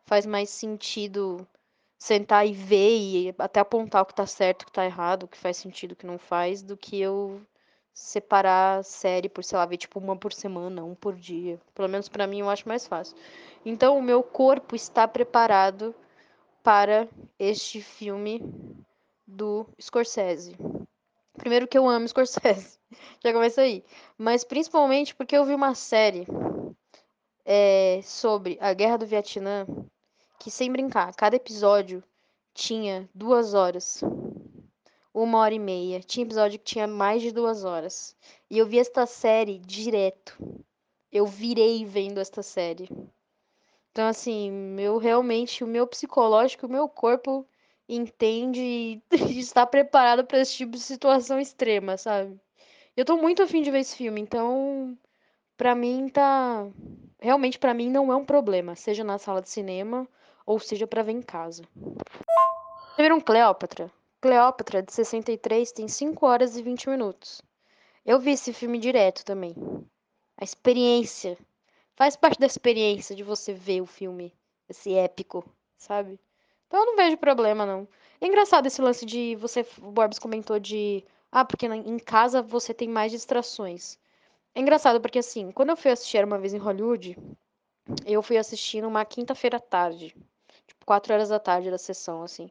[0.05, 1.47] faz mais sentido
[1.97, 5.29] sentar e ver e até apontar o que tá certo, o que tá errado, o
[5.29, 7.41] que faz sentido, o que não faz, do que eu
[7.95, 11.61] separar série por, sei lá, ver tipo uma por semana, um por dia.
[11.75, 13.17] Pelo menos para mim eu acho mais fácil.
[13.65, 15.95] Então o meu corpo está preparado
[16.63, 18.43] para este filme
[19.27, 20.57] do Scorsese.
[21.37, 22.79] Primeiro que eu amo Scorsese,
[23.23, 23.85] já começa aí.
[24.19, 26.27] Mas principalmente porque eu vi uma série
[27.45, 29.67] é, sobre a Guerra do Vietnã
[30.39, 32.03] que, sem brincar, cada episódio
[32.55, 34.03] tinha duas horas.
[35.15, 36.01] Uma hora e meia.
[36.01, 38.17] Tinha episódio que tinha mais de duas horas.
[38.51, 40.37] E eu vi esta série direto.
[41.11, 42.89] Eu virei vendo esta série.
[43.91, 47.47] Então, assim, meu realmente, o meu psicológico, o meu corpo
[47.89, 52.41] entende e está preparado para esse tipo de situação extrema, sabe?
[52.97, 54.97] Eu tô muito afim de ver esse filme, então,
[55.57, 56.67] pra mim tá.
[57.21, 60.09] Realmente, pra mim, não é um problema, seja na sala de cinema
[60.45, 61.63] ou seja pra ver em casa.
[62.97, 63.91] Viram Cleópatra?
[64.23, 67.43] Cleópatra, de 63, tem 5 horas e 20 minutos.
[68.07, 69.53] Eu vi esse filme direto também.
[70.37, 71.37] A experiência.
[71.97, 74.33] Faz parte da experiência de você ver o filme.
[74.69, 75.45] Esse épico,
[75.77, 76.21] sabe?
[76.69, 77.89] Então eu não vejo problema, não.
[78.21, 79.35] É engraçado esse lance de.
[79.41, 81.05] Você, o Borbs comentou de.
[81.33, 83.99] Ah, porque em casa você tem mais distrações.
[84.55, 87.19] É engraçado porque, assim, quando eu fui assistir uma vez em Hollywood,
[88.07, 90.15] eu fui assistir numa quinta-feira à tarde.
[90.65, 92.49] Tipo, quatro horas da tarde da sessão, assim.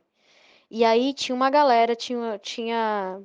[0.72, 2.40] E aí tinha uma galera, tinha.
[2.40, 3.22] tinha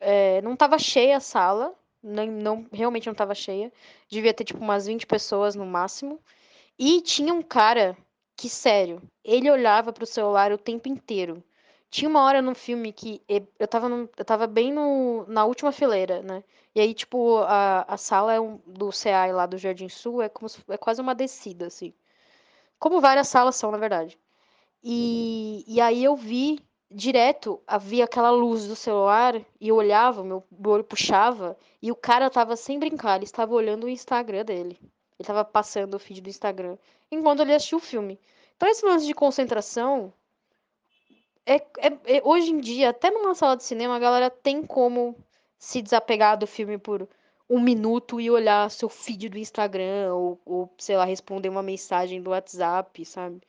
[0.00, 1.74] é, não tava cheia a sala.
[2.02, 3.72] Não, não, realmente não tava cheia.
[4.08, 6.20] Devia ter, tipo, umas 20 pessoas no máximo.
[6.78, 7.96] E tinha um cara
[8.36, 11.42] que, sério, ele olhava pro celular o tempo inteiro.
[11.90, 13.22] Tinha uma hora no filme que
[13.58, 16.44] eu tava, eu tava bem no, na última fileira, né?
[16.74, 20.28] E aí, tipo, a, a sala é um, do CA lá do Jardim Sul é,
[20.28, 21.92] como se, é quase uma descida, assim.
[22.78, 24.18] Como várias salas são, na verdade.
[24.82, 30.44] E, e aí eu vi direto, havia aquela luz do celular e eu olhava, meu
[30.66, 34.78] olho puxava e o cara tava sem brincar, ele estava olhando o Instagram dele.
[35.18, 36.78] Ele tava passando o feed do Instagram
[37.10, 38.18] enquanto ele assistia o filme.
[38.56, 40.12] Então esse lance de concentração
[41.44, 45.16] é, é, é, hoje em dia, até numa sala de cinema, a galera tem como
[45.58, 47.08] se desapegar do filme por
[47.48, 52.22] um minuto e olhar seu feed do Instagram ou, ou sei lá, responder uma mensagem
[52.22, 53.40] do WhatsApp, sabe?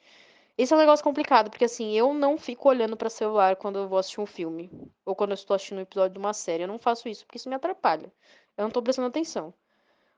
[0.59, 3.87] Esse é um negócio complicado, porque assim, eu não fico olhando para celular quando eu
[3.87, 4.69] vou assistir um filme.
[5.05, 6.63] Ou quando eu estou assistindo um episódio de uma série.
[6.63, 8.11] Eu não faço isso, porque isso me atrapalha.
[8.57, 9.53] Eu não tô prestando atenção.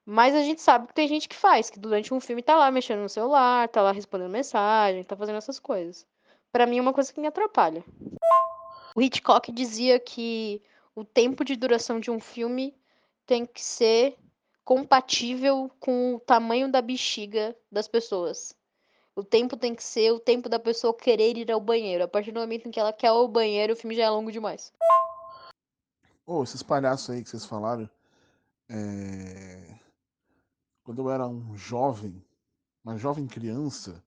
[0.03, 2.71] Mas a gente sabe que tem gente que faz, que durante um filme tá lá
[2.71, 6.07] mexendo no celular, tá lá respondendo mensagem, tá fazendo essas coisas.
[6.51, 7.85] Para mim é uma coisa que me atrapalha.
[8.95, 10.59] O Hitchcock dizia que
[10.95, 12.75] o tempo de duração de um filme
[13.27, 14.17] tem que ser
[14.65, 18.59] compatível com o tamanho da bexiga das pessoas.
[19.13, 22.03] O tempo tem que ser o tempo da pessoa querer ir ao banheiro.
[22.03, 24.31] A partir do momento em que ela quer ao banheiro, o filme já é longo
[24.31, 24.71] demais.
[26.25, 27.89] Ô, oh, esses palhaços aí que vocês falaram.
[28.69, 29.75] É...
[30.83, 32.23] Quando eu era um jovem,
[32.83, 34.01] uma jovem criança,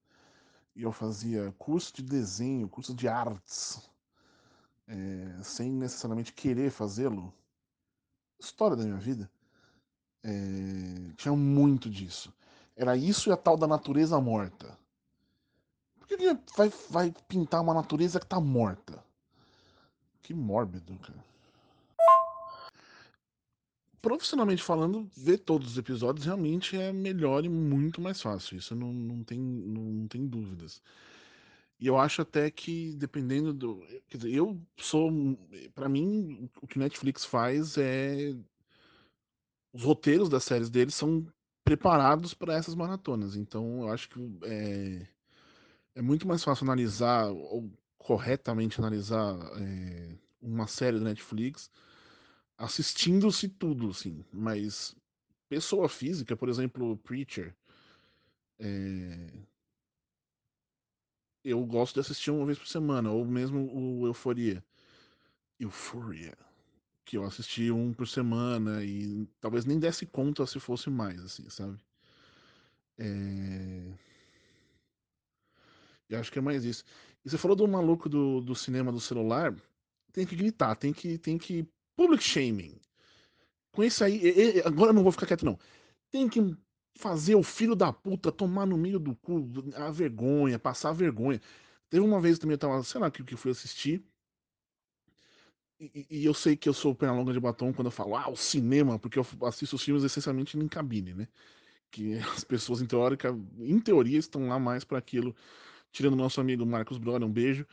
[0.75, 3.90] e eu fazia curso de desenho, curso de artes,
[4.88, 5.43] é...
[5.43, 7.31] sem necessariamente querer fazê-lo,
[8.40, 9.31] história da minha vida,
[10.23, 11.12] é...
[11.19, 12.33] tinha muito disso.
[12.75, 14.83] Era isso e a tal da natureza morta.
[16.07, 19.03] Por que vai, vai pintar uma natureza que tá morta?
[20.23, 21.25] Que mórbido, cara.
[24.03, 28.59] Profissionalmente falando, ver todos os episódios realmente é melhor e muito mais fácil.
[28.59, 30.83] Isso não, não, tem, não, não tem dúvidas.
[31.81, 33.81] E eu acho até que, dependendo do.
[34.09, 35.11] Quer dizer, eu sou.
[35.75, 38.37] para mim, o que Netflix faz é.
[39.73, 41.27] Os roteiros das séries deles são
[41.64, 43.37] preparados para essas maratonas.
[43.37, 45.09] Então, eu acho que é,
[45.94, 51.70] é muito mais fácil analisar, ou corretamente analisar, é, uma série da Netflix
[52.57, 54.24] assistindo-se tudo, assim.
[54.33, 54.94] Mas
[55.48, 57.54] pessoa física, por exemplo, Preacher,
[58.59, 59.33] é...
[61.44, 64.64] eu gosto de assistir uma vez por semana, ou mesmo o Euforia.
[65.59, 66.37] Euforia.
[67.04, 71.48] Que eu assisti um por semana e talvez nem desse conta se fosse mais, assim,
[71.50, 71.78] sabe?
[72.98, 73.92] É...
[76.09, 76.85] Eu acho que é mais isso.
[77.25, 79.55] E você falou do maluco do, do cinema do celular,
[80.12, 81.67] tem que gritar, tem que, tem que.
[81.97, 82.81] Public shaming.
[83.73, 85.59] Com isso aí, agora eu não vou ficar quieto, não.
[86.11, 86.40] Tem que
[86.97, 91.40] fazer o filho da puta tomar no meio do cu a vergonha, passar a vergonha.
[91.90, 94.05] Teve uma vez também, eu tava, sei lá, que, que fui assistir.
[95.79, 98.31] E, e, eu sei que eu sou perna longa de batom quando eu falo, ah,
[98.31, 101.29] o cinema, porque eu assisto os filmes essencialmente em cabine, né?
[101.90, 105.35] Que as pessoas, em teórica, em teoria, estão lá mais para aquilo.
[105.94, 107.64] Tirando nosso amigo Marcos Brother, um beijo.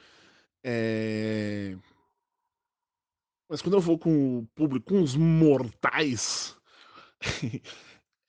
[0.63, 1.75] É...
[3.49, 6.55] Mas quando eu vou com o público, com os mortais,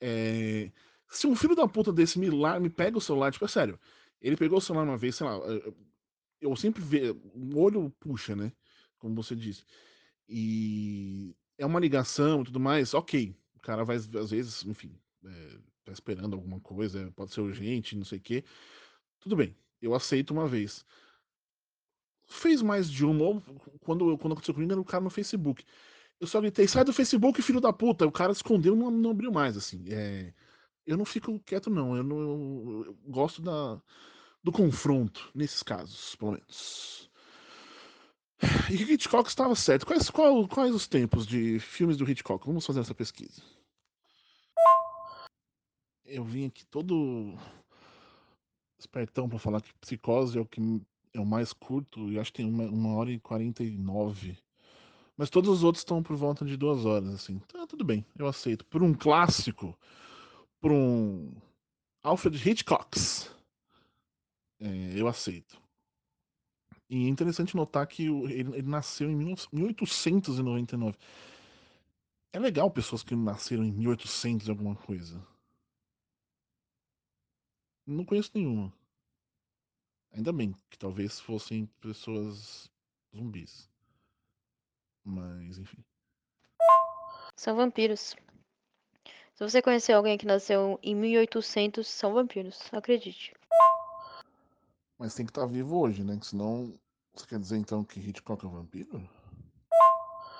[0.01, 0.71] é...
[1.07, 3.79] se um filho da puta desse me, lá, me pega o celular, tipo, é sério,
[4.19, 5.39] ele pegou o celular uma vez, sei lá,
[6.41, 8.51] eu sempre vejo, o olho puxa, né?
[8.97, 9.63] Como você disse.
[10.27, 13.35] E é uma ligação e tudo mais, ok.
[13.53, 18.05] O cara vai, às vezes, enfim, é, tá esperando alguma coisa, pode ser urgente, não
[18.05, 18.43] sei o quê.
[19.19, 20.85] Tudo bem, eu aceito uma vez
[22.33, 23.41] fez mais de uma.
[23.81, 25.63] Quando, quando aconteceu comigo, era o cara no Facebook.
[26.19, 28.05] Eu só gritei, sai do Facebook, filho da puta.
[28.05, 29.83] O cara escondeu e não, não abriu mais, assim.
[29.89, 30.33] É,
[30.85, 31.95] eu não fico quieto, não.
[31.95, 32.19] Eu, não,
[32.85, 33.81] eu gosto da,
[34.43, 37.09] do confronto, nesses casos, pelo menos.
[38.69, 39.85] E Hitchcock estava certo.
[39.85, 42.45] Quais, qual, quais os tempos de filmes do Hitchcock?
[42.45, 43.41] Vamos fazer essa pesquisa.
[46.05, 47.37] Eu vim aqui todo
[48.83, 50.61] espertão para falar que Psicose é o que
[51.13, 54.37] é o mais curto e acho que tem uma, uma hora e quarenta e nove.
[55.15, 57.39] Mas todos os outros estão por volta de duas horas, assim.
[57.45, 58.65] Então, tudo bem, eu aceito.
[58.65, 59.77] Por um clássico,
[60.59, 61.31] por um
[62.01, 62.97] Alfred Hitchcock,
[64.59, 65.61] é, eu aceito.
[66.89, 70.97] E é interessante notar que ele, ele nasceu em 1899.
[72.33, 75.21] É legal pessoas que nasceram em 1800 e alguma coisa.
[77.85, 78.73] Não conheço nenhuma.
[80.13, 82.69] Ainda bem que talvez fossem pessoas
[83.15, 83.69] zumbis.
[85.03, 85.83] Mas, enfim.
[87.35, 88.15] São vampiros.
[89.33, 93.33] Se você conhecer alguém que nasceu em 1800, são vampiros, acredite.
[94.97, 96.19] Mas tem que estar tá vivo hoje, né?
[96.21, 96.73] Senão.
[97.15, 99.07] Você quer dizer então que Hitchcock é um vampiro?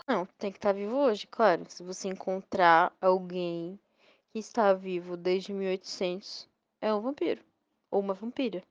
[0.07, 1.65] Não, tem que estar tá vivo hoje, claro.
[1.69, 3.79] Se você encontrar alguém
[4.31, 6.49] que está vivo desde 1800,
[6.83, 7.41] é um vampiro.
[7.89, 8.61] Ou uma vampira.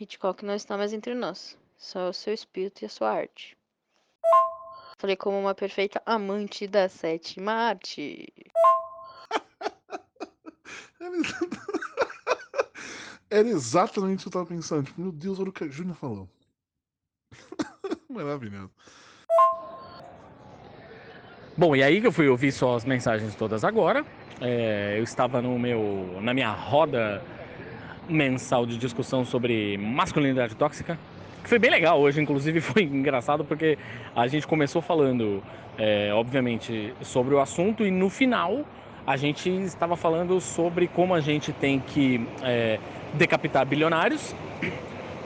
[0.00, 1.58] Hitchcock não está mais entre nós.
[1.76, 3.54] Só o seu espírito e a sua arte.
[4.96, 8.32] Falei como uma perfeita amante da sétima arte.
[13.30, 14.86] Era exatamente o que eu tava pensando.
[14.86, 16.26] Tipo, meu Deus, olha o que a Júnior falou.
[18.08, 18.72] Maravilhoso.
[21.56, 24.02] Bom, e aí que eu fui ouvir só as mensagens todas agora.
[24.40, 27.22] É, eu estava no meu, na minha roda
[28.08, 30.98] mensal de discussão sobre masculinidade tóxica,
[31.42, 33.78] que foi bem legal hoje, inclusive foi engraçado porque
[34.14, 35.42] a gente começou falando,
[35.76, 38.64] é, obviamente, sobre o assunto e no final
[39.06, 42.78] a gente estava falando sobre como a gente tem que é,
[43.14, 44.34] decapitar bilionários,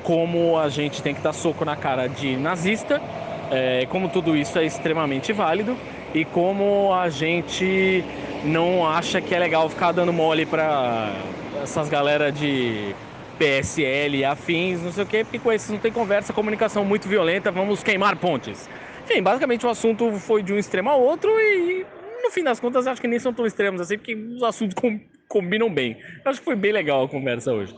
[0.05, 3.03] como a gente tem que dar soco na cara de nazista,
[3.51, 5.77] é, como tudo isso é extremamente válido
[6.15, 8.05] e como a gente
[8.45, 11.15] não acha que é legal ficar dando mole para
[11.63, 12.95] essas galera de
[13.39, 17.51] PSL afins, não sei o que, porque com esses não tem conversa, comunicação muito violenta,
[17.51, 18.69] vamos queimar pontes.
[19.05, 21.87] Enfim, basicamente o assunto foi de um extremo ao outro e
[22.23, 25.01] no fim das contas acho que nem são tão extremos assim, porque os assuntos com,
[25.29, 25.97] combinam bem.
[26.25, 27.75] Acho que foi bem legal a conversa hoje.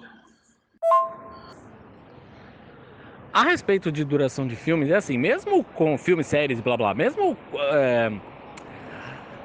[3.33, 7.37] A respeito de duração de filmes, é assim, mesmo com filmes, séries, blá blá, mesmo
[7.73, 8.13] é,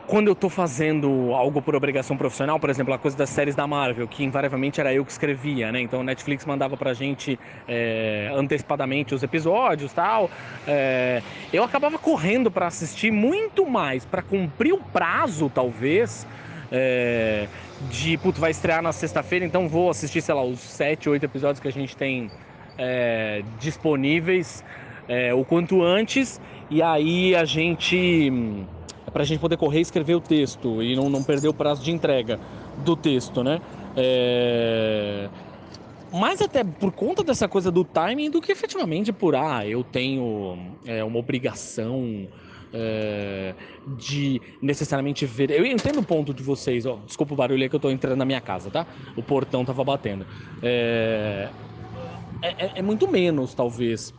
[0.10, 3.68] quando eu tô fazendo algo por obrigação profissional, por exemplo, a coisa das séries da
[3.68, 5.80] Marvel, que invariavelmente era eu que escrevia, né?
[5.82, 10.28] Então, Netflix mandava pra gente é, antecipadamente os episódios tal.
[10.68, 11.22] É,
[11.54, 16.26] eu acabava correndo para assistir muito mais, para cumprir o prazo, talvez.
[16.72, 17.48] É,
[17.80, 21.60] de, puto, vai estrear na sexta-feira, então vou assistir, sei lá, os sete, oito episódios
[21.60, 22.32] que a gente tem
[22.80, 24.64] é, disponíveis
[25.08, 28.68] é, o quanto antes, e aí a gente
[29.10, 31.84] para a gente poder correr e escrever o texto e não, não perder o prazo
[31.84, 32.40] de entrega
[32.84, 33.62] do texto, né?
[33.96, 35.30] É...
[36.12, 40.58] Mais até por conta dessa coisa do timing do que efetivamente por, ah, eu tenho
[40.84, 42.28] é, uma obrigação
[42.74, 43.54] é,
[43.86, 45.52] de necessariamente ver.
[45.52, 48.18] Eu entendo o ponto de vocês, ó, desculpa o barulho aí que eu tô entrando
[48.18, 48.88] na minha casa, tá?
[49.16, 50.26] O portão tava batendo.
[50.62, 51.50] É,
[52.42, 54.14] é, é, é muito menos, talvez,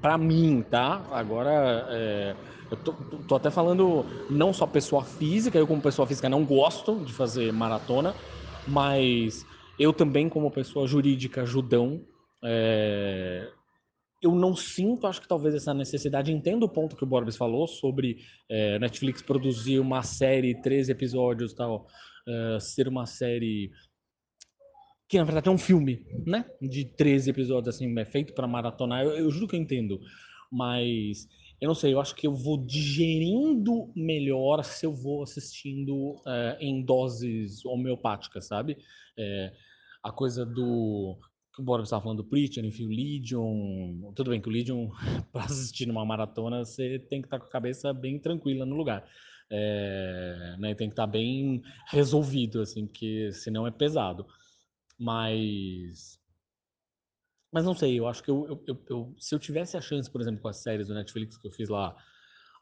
[0.00, 1.06] para mim, tá?
[1.10, 2.36] Agora, é,
[2.70, 7.04] eu tô, tô, até falando não só pessoa física, eu como pessoa física não gosto
[7.04, 8.14] de fazer maratona,
[8.66, 9.44] mas
[9.78, 12.04] eu também como pessoa jurídica, judão,
[12.44, 13.48] é,
[14.22, 17.66] eu não sinto, acho que talvez essa necessidade, entendo o ponto que o Borbes falou
[17.66, 21.86] sobre é, Netflix produzir uma série, 13 episódios tal,
[22.28, 23.70] é, ser uma série
[25.08, 26.44] que na verdade é um filme, né?
[26.62, 30.00] De 13 episódios, assim, é feito para maratonar, eu, eu juro que eu entendo,
[30.52, 31.26] mas
[31.60, 36.56] eu não sei, eu acho que eu vou digerindo melhor se eu vou assistindo é,
[36.60, 38.78] em doses homeopáticas, sabe?
[39.16, 39.52] É,
[40.02, 41.18] a coisa do.
[41.54, 44.12] Que o estava falando do Preacher, enfim, o Legion.
[44.14, 44.88] Tudo bem que o Legion,
[45.32, 48.76] para assistir numa maratona, você tem que estar tá com a cabeça bem tranquila no
[48.76, 49.04] lugar.
[49.52, 54.26] É, né, tem que estar tá bem resolvido, assim, porque senão é pesado.
[54.98, 56.19] Mas
[57.52, 60.10] mas não sei, eu acho que eu, eu, eu, eu, se eu tivesse a chance,
[60.10, 61.96] por exemplo, com as séries do Netflix que eu fiz lá,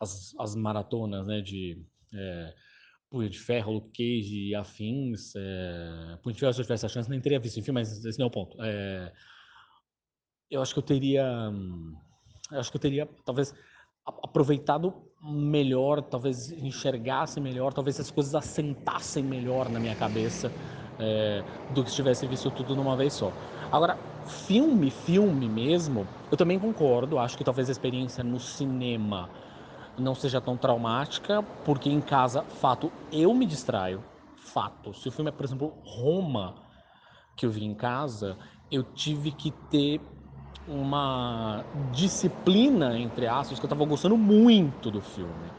[0.01, 1.85] as, as maratonas, né, de
[2.15, 2.55] é,
[3.29, 7.59] de Ferro, Luke Cage e afins, é, se eu tivesse a chance, nem teria visto,
[7.59, 8.57] enfim, mas esse não é o ponto.
[8.63, 9.13] É,
[10.51, 11.97] eu acho que eu teria hum,
[12.51, 13.55] eu acho que eu teria talvez
[14.07, 20.55] aproveitado melhor, talvez enxergasse melhor, talvez as coisas assentassem melhor na minha cabeça
[20.99, 23.37] é, do que se tivesse visto tudo numa vez só.
[23.71, 29.31] Agora, filme, filme mesmo, eu também concordo, acho que talvez a experiência no cinema
[29.97, 34.05] não seja tão traumática, porque em casa, fato, eu me distraio,
[34.37, 34.95] fato.
[34.95, 36.55] Se o filme é, por exemplo, Roma,
[37.37, 38.39] que eu vi em casa,
[38.71, 40.01] eu tive que ter
[40.67, 45.53] uma disciplina, entre aspas, que eu estava gostando muito do filme.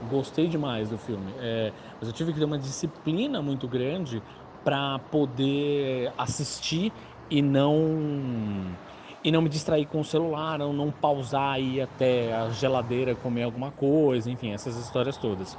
[0.00, 1.34] Gostei demais do filme.
[1.36, 4.22] É, mas eu tive que ter uma disciplina muito grande
[4.62, 6.92] para poder assistir
[7.30, 8.76] e não
[9.24, 13.14] e não me distrair com o celular, não, não pausar e ir até a geladeira
[13.16, 15.58] comer alguma coisa, enfim, essas histórias todas.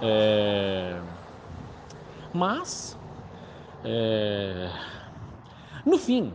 [0.00, 1.00] É...
[2.32, 2.96] Mas,
[3.84, 4.70] é...
[5.84, 6.32] no fim,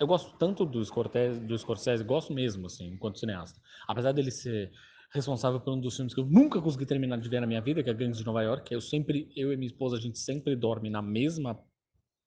[0.00, 3.60] eu gosto tanto do Scorsese, do Scorsese, gosto mesmo, assim, enquanto cineasta.
[3.86, 4.72] Apesar dele ser
[5.10, 7.82] responsável por um dos filmes que eu nunca consegui terminar de ver na minha vida,
[7.82, 8.72] que é Gangues de Nova York.
[8.72, 11.58] Eu sempre, eu e minha esposa, a gente sempre dorme na mesma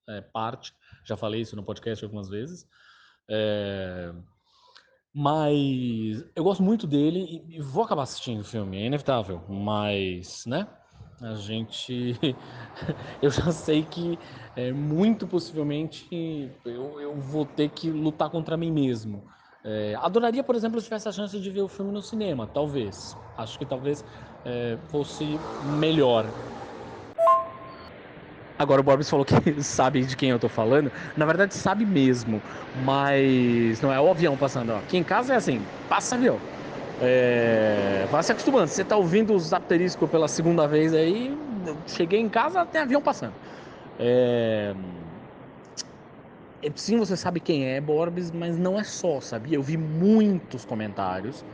[0.07, 0.73] é, parte.
[1.09, 2.67] Já falei isso no podcast algumas vezes.
[3.27, 4.13] É,
[5.13, 9.43] mas eu gosto muito dele e, vou acabar assistindo o filme, é inevitável.
[9.49, 10.67] Mas, né?
[11.21, 12.17] A gente.
[13.21, 14.19] eu já sei que
[14.55, 16.07] é, muito possivelmente
[16.63, 19.25] eu, eu vou ter que lutar contra mim mesmo.
[19.63, 23.17] É, adoraria, por exemplo, se tivesse a chance de ver o filme no cinema, talvez.
[23.35, 24.05] Acho que talvez
[24.45, 26.33] é, fosse melhor.
[28.59, 29.33] Agora o Borbs falou que
[29.63, 30.91] sabe de quem eu tô falando.
[31.15, 32.43] Na verdade, sabe mesmo.
[32.73, 34.71] Mas não é o avião passando.
[34.71, 34.77] Ó.
[34.79, 36.41] Aqui em casa é assim: passa avião.
[36.99, 38.67] É, vai se acostumando.
[38.67, 41.37] Você tá ouvindo os asteriscos pela segunda vez aí,
[41.87, 43.35] cheguei em casa, tem avião passando.
[43.97, 44.75] É,
[46.61, 46.71] é...
[46.75, 49.55] Sim, você sabe quem é Borbs, mas não é só, sabia?
[49.55, 51.45] Eu vi muitos comentários,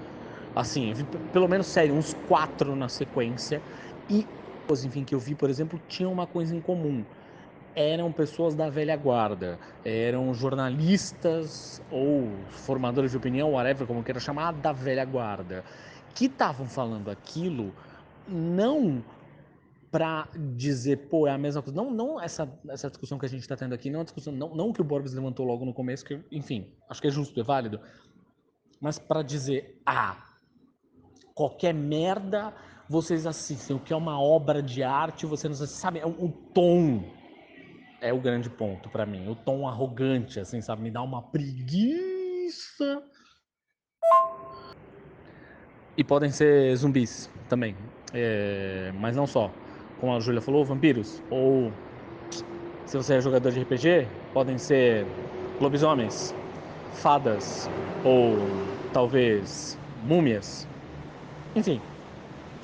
[0.56, 3.64] assim, vi, pelo menos, sério, uns quatro na sequência,
[4.10, 4.28] e,
[4.84, 7.03] enfim, que eu vi, por exemplo, tinham uma coisa em comum.
[7.76, 14.53] Eram pessoas da velha guarda, eram jornalistas ou formadores de opinião, whatever, como queira chamar,
[14.53, 15.63] da velha guarda,
[16.13, 17.74] que estavam falando aquilo
[18.28, 19.03] não
[19.91, 21.76] para dizer, pô, é a mesma coisa.
[21.76, 24.34] Não, não essa, essa discussão que a gente está tendo aqui, não é a discussão,
[24.34, 27.39] não, não que o Borbs levantou logo no começo, que, enfim, acho que é justo,
[27.39, 27.80] é válido,
[28.82, 30.18] mas para dizer, ah,
[31.34, 32.53] qualquer merda
[32.90, 36.30] vocês assistem, o que é uma obra de arte, você não sabe, é o, o
[36.54, 37.04] tom
[38.02, 39.28] é o grande ponto para mim.
[39.28, 40.84] O tom arrogante, assim, sabe?
[40.84, 43.04] Me dá uma preguiça.
[45.98, 47.76] E podem ser zumbis também.
[48.14, 49.50] É, mas não só.
[50.00, 51.22] Como a Júlia falou, vampiros.
[51.32, 51.72] Ou,
[52.86, 55.06] se você é jogador de RPG, podem ser
[55.60, 56.36] lobisomens,
[56.94, 57.68] fadas,
[58.04, 58.36] ou
[58.94, 60.68] talvez múmias.
[61.56, 61.82] Enfim,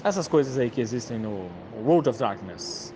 [0.03, 1.49] essas coisas aí que existem no
[1.85, 2.93] World of Darkness.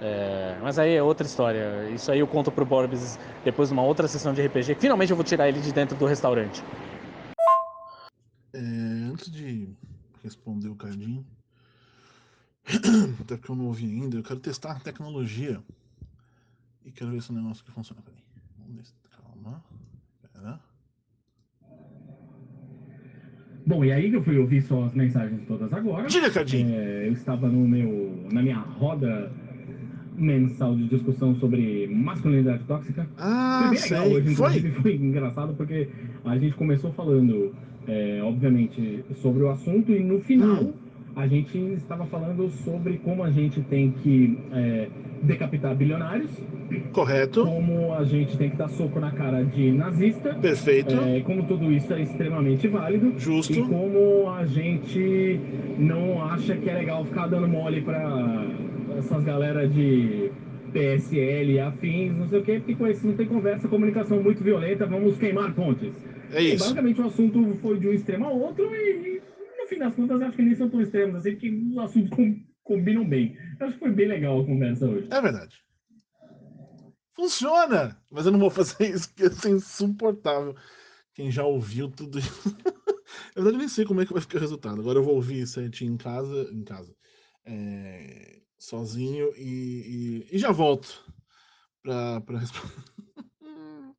[0.00, 1.88] É, mas aí é outra história.
[1.90, 4.74] Isso aí eu conto pro Borbs depois de uma outra sessão de RPG.
[4.74, 6.62] Finalmente eu vou tirar ele de dentro do restaurante.
[8.52, 9.68] É, antes de
[10.22, 11.24] responder o Cardinho,
[13.20, 15.62] até porque eu não ouvi ainda, eu quero testar a tecnologia.
[16.84, 18.02] E quero ver se o negócio que funciona.
[18.02, 18.20] Peraí.
[18.58, 19.10] Vamos ver.
[19.10, 19.64] Calma.
[20.32, 20.60] Pera.
[23.72, 26.06] Bom, e aí eu fui ouvir suas mensagens todas agora.
[26.06, 26.68] Diga, Cardinho.
[26.74, 29.32] É, eu estava no meu, na minha roda
[30.14, 33.08] mensal de discussão sobre masculinidade tóxica.
[33.16, 34.16] Ah, foi bem legal sei.
[34.16, 34.60] hoje, Foi?
[34.82, 35.88] foi engraçado porque
[36.22, 37.50] a gente começou falando,
[37.88, 40.81] é, obviamente, sobre o assunto e no final Hum.
[41.14, 44.88] A gente estava falando sobre como a gente tem que é,
[45.22, 46.30] decapitar bilionários,
[46.92, 47.44] Correto.
[47.44, 50.94] como a gente tem que dar soco na cara de nazista, Perfeito.
[50.94, 53.12] é, como tudo isso é extremamente válido.
[53.18, 53.52] Justo.
[53.52, 55.38] E como a gente
[55.78, 58.46] não acha que é legal ficar dando mole pra
[58.98, 60.30] essas galera de
[60.72, 64.42] PSL e afins, não sei o quê, porque com isso não tem conversa, comunicação muito
[64.42, 65.92] violenta, vamos queimar pontes.
[66.32, 66.64] É E isso.
[66.64, 69.20] basicamente o assunto foi de um extremo ao outro e,
[69.72, 73.08] fim das contas, acho que nem são tão extremos assim, porque os assuntos com- combinam
[73.08, 73.36] bem.
[73.60, 75.08] Acho que foi bem legal a conversa hoje.
[75.10, 75.56] É verdade.
[77.14, 78.00] Funciona!
[78.10, 80.54] Mas eu não vou fazer isso porque isso é insuportável.
[81.14, 82.32] Quem já ouviu tudo isso.
[83.36, 84.80] Eu nem sei como é que vai ficar o resultado.
[84.80, 86.48] Agora eu vou ouvir certinho em casa.
[86.50, 86.94] Em casa.
[87.44, 91.04] é, sozinho e, e- e já volto
[91.82, 92.72] pra responder.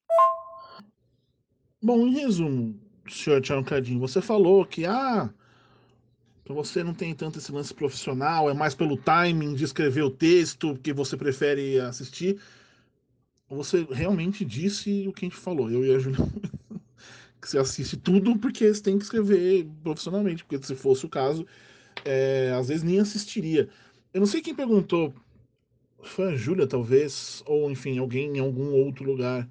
[1.81, 5.31] Bom, em resumo, senhor Tiago Cadinho, você falou que ah,
[6.43, 10.09] pra você não tem tanto esse lance profissional, é mais pelo timing de escrever o
[10.11, 12.39] texto, que você prefere assistir.
[13.49, 16.19] Você realmente disse o que a gente falou, eu e a Júlia.
[17.41, 21.45] que você assiste tudo porque você tem que escrever profissionalmente, porque se fosse o caso,
[22.05, 23.69] é, às vezes nem assistiria.
[24.13, 25.13] Eu não sei quem perguntou,
[26.01, 29.47] foi a Júlia talvez, ou enfim, alguém em algum outro lugar.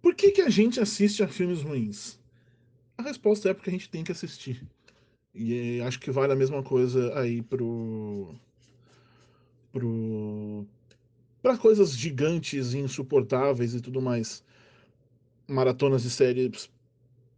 [0.00, 2.18] Por que, que a gente assiste a filmes ruins?
[2.96, 4.62] A resposta é porque a gente tem que assistir.
[5.34, 8.34] E acho que vale a mesma coisa aí pro.
[9.72, 10.66] pro.
[11.42, 14.44] para coisas gigantes e insuportáveis e tudo mais.
[15.48, 16.70] Maratonas de séries.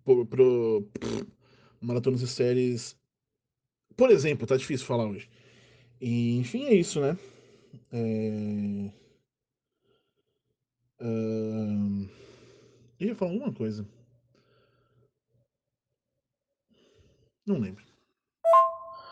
[0.04, 0.88] Pro, pro,
[1.80, 2.96] maratonas de séries.
[3.96, 5.28] Por exemplo, tá difícil falar hoje.
[6.00, 7.16] E, enfim, é isso, né?
[7.92, 8.90] É...
[11.00, 12.08] Uh...
[12.98, 13.86] Eu ia falar alguma coisa.
[17.46, 17.84] Não lembro.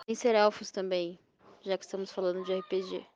[0.07, 1.19] Tem ser elfos também,
[1.63, 3.07] já que estamos falando de RPG.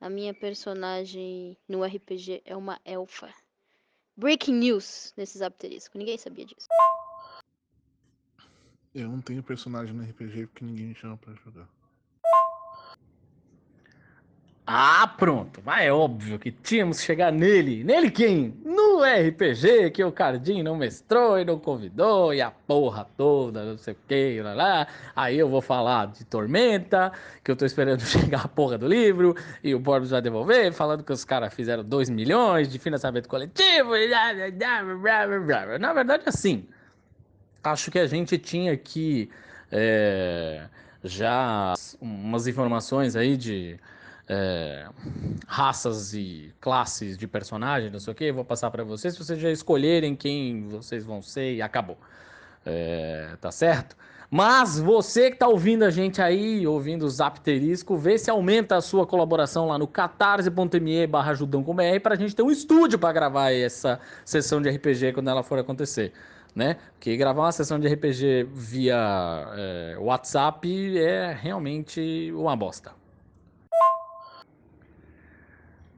[0.00, 3.32] A minha personagem no RPG é uma elfa.
[4.16, 5.98] Breaking news nesses apteriscos.
[5.98, 6.66] Ninguém sabia disso.
[8.94, 11.68] Eu não tenho personagem no RPG porque ninguém me chama pra jogar.
[14.70, 15.62] Ah, pronto.
[15.64, 17.82] Mas é óbvio que tínhamos que chegar nele.
[17.82, 18.54] Nele quem?
[18.62, 23.78] No RPG que o Cardim não mestrou e não convidou e a porra toda, não
[23.78, 24.86] sei o que, lá, lá.
[25.16, 27.10] Aí eu vou falar de Tormenta,
[27.42, 31.02] que eu tô esperando chegar a porra do livro e o Borbs vai devolver, falando
[31.02, 33.92] que os caras fizeram 2 milhões de financiamento coletivo.
[35.80, 36.68] Na verdade, assim,
[37.64, 39.30] acho que a gente tinha que
[39.72, 40.66] é,
[41.02, 43.80] já umas informações aí de
[44.28, 44.86] é,
[45.46, 49.50] raças e classes de personagem, não sei o que, vou passar para vocês, vocês já
[49.50, 51.98] escolherem quem vocês vão ser e acabou.
[52.66, 53.96] É, tá certo?
[54.30, 58.80] Mas você que está ouvindo a gente aí, ouvindo o Zapterisco, vê se aumenta a
[58.82, 61.32] sua colaboração lá no catarse.me barra
[62.02, 65.58] para a gente ter um estúdio para gravar essa sessão de RPG quando ela for
[65.58, 66.12] acontecer.
[66.54, 66.76] Né?
[66.92, 72.92] Porque gravar uma sessão de RPG via é, WhatsApp é realmente uma bosta.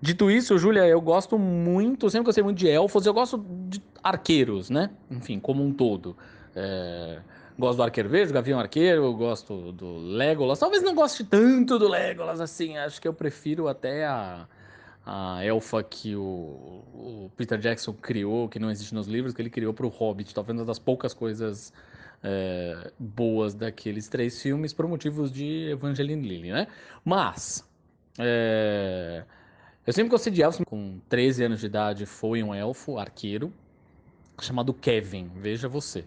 [0.03, 4.71] Dito isso, Júlia, eu gosto muito, sempre gostei muito de elfos, eu gosto de arqueiros,
[4.71, 4.91] né?
[5.11, 6.17] Enfim, como um todo.
[6.57, 7.21] É,
[7.59, 10.59] gosto do Arqueiro Verde, Gavião Arqueiro, gosto do Legolas.
[10.59, 14.49] Talvez não goste tanto do Legolas, assim, acho que eu prefiro até a,
[15.05, 16.21] a elfa que o,
[16.95, 20.35] o Peter Jackson criou, que não existe nos livros, que ele criou para o Hobbit.
[20.35, 21.75] Talvez uma das poucas coisas
[22.25, 26.69] é, boas daqueles três filmes, por motivos de Evangeline Lilly, né?
[27.05, 27.69] Mas...
[28.19, 29.25] É,
[29.87, 30.65] eu sempre gostei de elfos.
[30.67, 33.53] Com 13 anos de idade, foi um elfo arqueiro
[34.41, 35.31] chamado Kevin.
[35.37, 36.05] Veja você.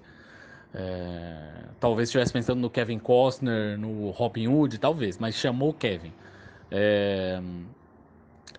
[0.73, 6.11] É, talvez estivesse pensando no Kevin Costner, no Robin Hood, talvez, mas chamou Kevin.
[6.71, 7.39] É,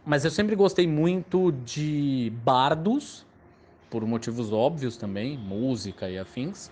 [0.05, 3.27] mas eu sempre gostei muito de bardos,
[3.91, 6.71] por motivos óbvios também, música e afins.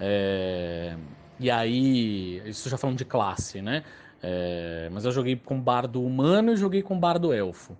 [0.00, 0.96] É,
[1.40, 3.84] e aí, isso já falando de classe, né?
[4.22, 7.76] É, mas eu joguei com bardo humano e joguei com bardo elfo.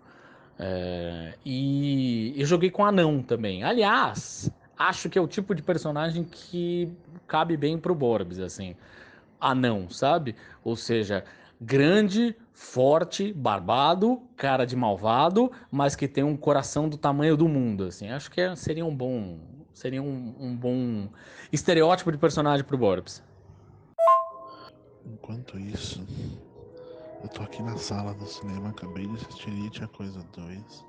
[0.58, 3.62] É, e eu joguei com anão também.
[3.64, 6.92] Aliás, acho que é o tipo de personagem que
[7.26, 8.74] cabe bem pro Borbs, assim.
[9.40, 10.34] Anão, sabe?
[10.64, 11.24] Ou seja,
[11.60, 17.84] grande, forte, barbado, cara de malvado, mas que tem um coração do tamanho do mundo,
[17.84, 18.10] assim.
[18.10, 19.38] Acho que é, seria um bom,
[19.72, 21.08] seria um, um bom
[21.52, 23.22] estereótipo de personagem pro Borbs.
[25.10, 26.06] Enquanto isso,
[27.22, 30.84] eu tô aqui na sala do cinema, acabei de assistir It, a Coisa 2.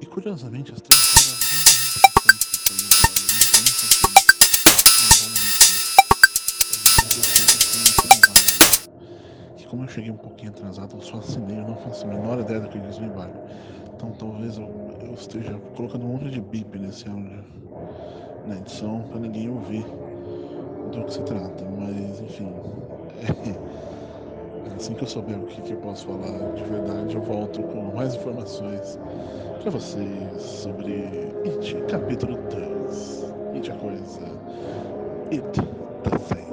[0.00, 1.00] E curiosamente, as três
[9.56, 12.40] que como eu cheguei um pouquinho atrasado, eu só assinei, eu não faço a menor
[12.40, 13.38] ideia do que diz no embargo.
[13.94, 14.68] Então talvez eu,
[15.02, 17.44] eu esteja colocando um monte de bip nesse áudio
[18.44, 19.84] na edição para ninguém ouvir
[20.90, 22.87] do que se trata, mas enfim.
[23.20, 27.62] É, assim que eu souber o que, que, eu posso falar de verdade, eu volto
[27.64, 28.98] com mais informações
[29.60, 33.34] para vocês sobre It, capítulo 2.
[33.54, 34.20] It a coisa.
[35.32, 35.42] It,
[36.04, 36.46] the thing.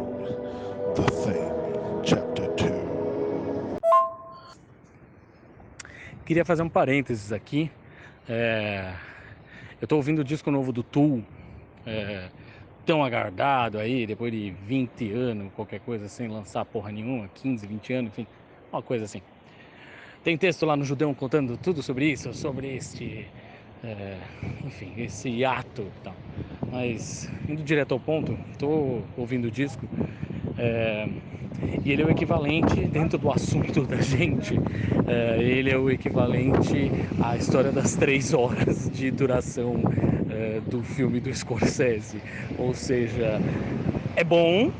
[0.95, 2.71] The thing, chapter 2.
[6.25, 7.69] Queria fazer um parênteses aqui.
[8.27, 8.91] É...
[9.79, 11.23] Eu estou ouvindo o disco novo do Tool.
[11.85, 12.29] É
[12.85, 17.93] tão agardado aí, depois de 20 anos, qualquer coisa, sem lançar porra nenhuma, 15, 20
[17.93, 18.27] anos, enfim,
[18.71, 19.21] uma coisa assim.
[20.23, 23.27] Tem texto lá no Judeu contando tudo sobre isso, sobre este,
[23.85, 24.17] é,
[24.63, 26.15] enfim, esse ato e tal.
[26.71, 29.87] Mas, indo direto ao ponto, tô ouvindo o disco,
[30.57, 31.07] é,
[31.83, 34.63] E ele é o equivalente, dentro do assunto da gente,
[35.07, 39.87] é, ele é o equivalente à história das três horas de duração
[40.29, 42.23] é, do filme do Scorsese.
[42.57, 43.43] Ou seja,
[44.15, 44.73] é bom,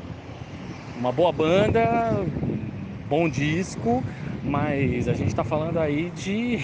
[0.94, 2.26] uma boa banda,
[3.08, 4.04] bom disco,
[4.46, 6.58] mas a gente está falando aí de.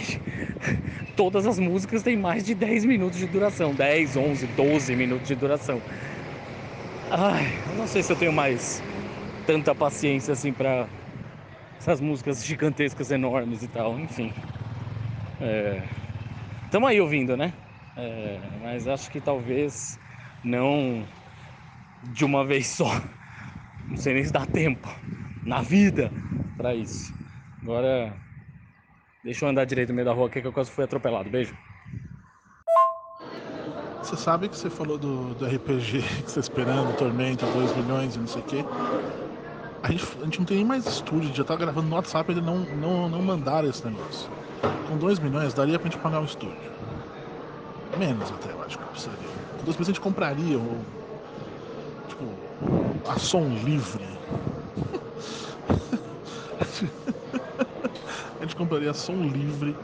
[1.16, 5.34] Todas as músicas têm mais de 10 minutos de duração 10, 11, 12 minutos de
[5.34, 5.82] duração.
[7.10, 8.82] Ai, eu não sei se eu tenho mais
[9.46, 10.88] tanta paciência assim para
[11.78, 14.32] essas músicas gigantescas, enormes e tal, enfim.
[16.64, 16.92] Estamos é...
[16.92, 17.52] aí ouvindo, né?
[17.96, 18.38] É...
[18.62, 19.98] Mas acho que talvez
[20.42, 21.04] não
[22.02, 22.90] de uma vez só.
[23.88, 24.88] Não sei nem se dá tempo
[25.44, 26.12] na vida
[26.56, 27.21] para isso.
[27.62, 28.12] Agora,
[29.22, 31.30] deixa eu andar direito no meio da rua aqui que eu quase fui atropelado.
[31.30, 31.56] Beijo.
[34.02, 38.16] Você sabe que você falou do, do RPG que você tá esperando, Tormenta, 2 milhões
[38.16, 38.64] e não sei o quê.
[39.82, 42.40] A gente, a gente não tem nem mais estúdio, já tá gravando no WhatsApp e
[42.40, 44.28] não, não, não mandaram esse negócio.
[44.88, 46.72] Com 2 milhões daria pra gente pagar um estúdio.
[47.98, 49.28] Menos até, eu acho que precisaria.
[49.58, 50.78] Com 2 milhões a gente compraria, ou,
[52.08, 52.24] tipo,
[53.08, 54.04] a som livre.
[58.38, 59.76] a gente compraria som livre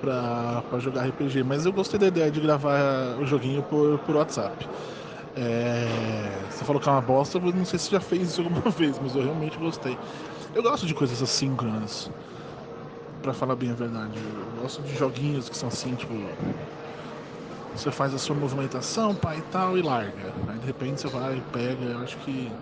[0.00, 1.42] pra jogar RPG.
[1.44, 4.66] Mas eu gostei da ideia de gravar o joguinho por, por WhatsApp.
[5.36, 8.68] É, você falou que é uma bosta, eu não sei se já fez isso alguma
[8.72, 9.98] vez, mas eu realmente gostei.
[10.54, 12.10] Eu gosto de coisas assíncronas,
[13.22, 14.18] pra falar bem a verdade.
[14.18, 16.14] Eu gosto de joguinhos que são assim, tipo.
[17.72, 20.34] Você faz a sua movimentação, pai e tal, e larga.
[20.48, 22.52] Aí de repente você vai e pega, eu acho que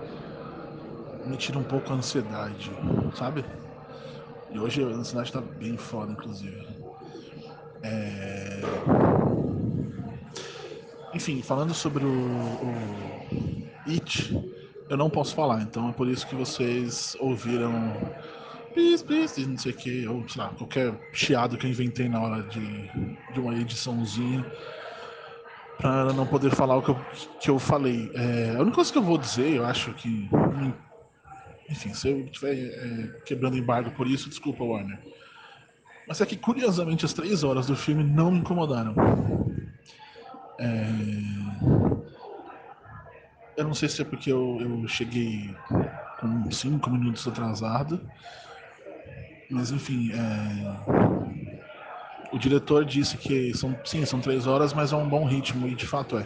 [1.24, 2.70] me tira um pouco a ansiedade,
[3.14, 3.44] sabe?
[4.50, 6.66] E hoje a ansiedade tá bem foda, inclusive.
[7.82, 8.60] É...
[11.14, 14.32] Enfim, falando sobre o, o It,
[14.88, 17.92] eu não posso falar, então é por isso que vocês ouviram
[18.74, 22.20] pis, pis, não sei o que, ou sei lá, qualquer chiado que eu inventei na
[22.20, 22.90] hora de,
[23.32, 24.44] de uma ediçãozinha
[25.78, 26.96] para não poder falar o que eu,
[27.40, 28.10] que eu falei.
[28.14, 30.28] É, a única coisa que eu vou dizer, eu acho que
[31.68, 34.98] enfim, se eu estiver é, quebrando embargo por isso, desculpa, Warner.
[36.08, 38.94] Mas é que, curiosamente, as três horas do filme não me incomodaram.
[40.58, 40.88] É...
[43.58, 45.54] Eu não sei se é porque eu, eu cheguei
[46.18, 48.00] com cinco minutos atrasado.
[49.50, 50.16] Mas, enfim, é...
[52.32, 55.74] o diretor disse que são, sim, são três horas, mas é um bom ritmo, e
[55.74, 56.24] de fato é.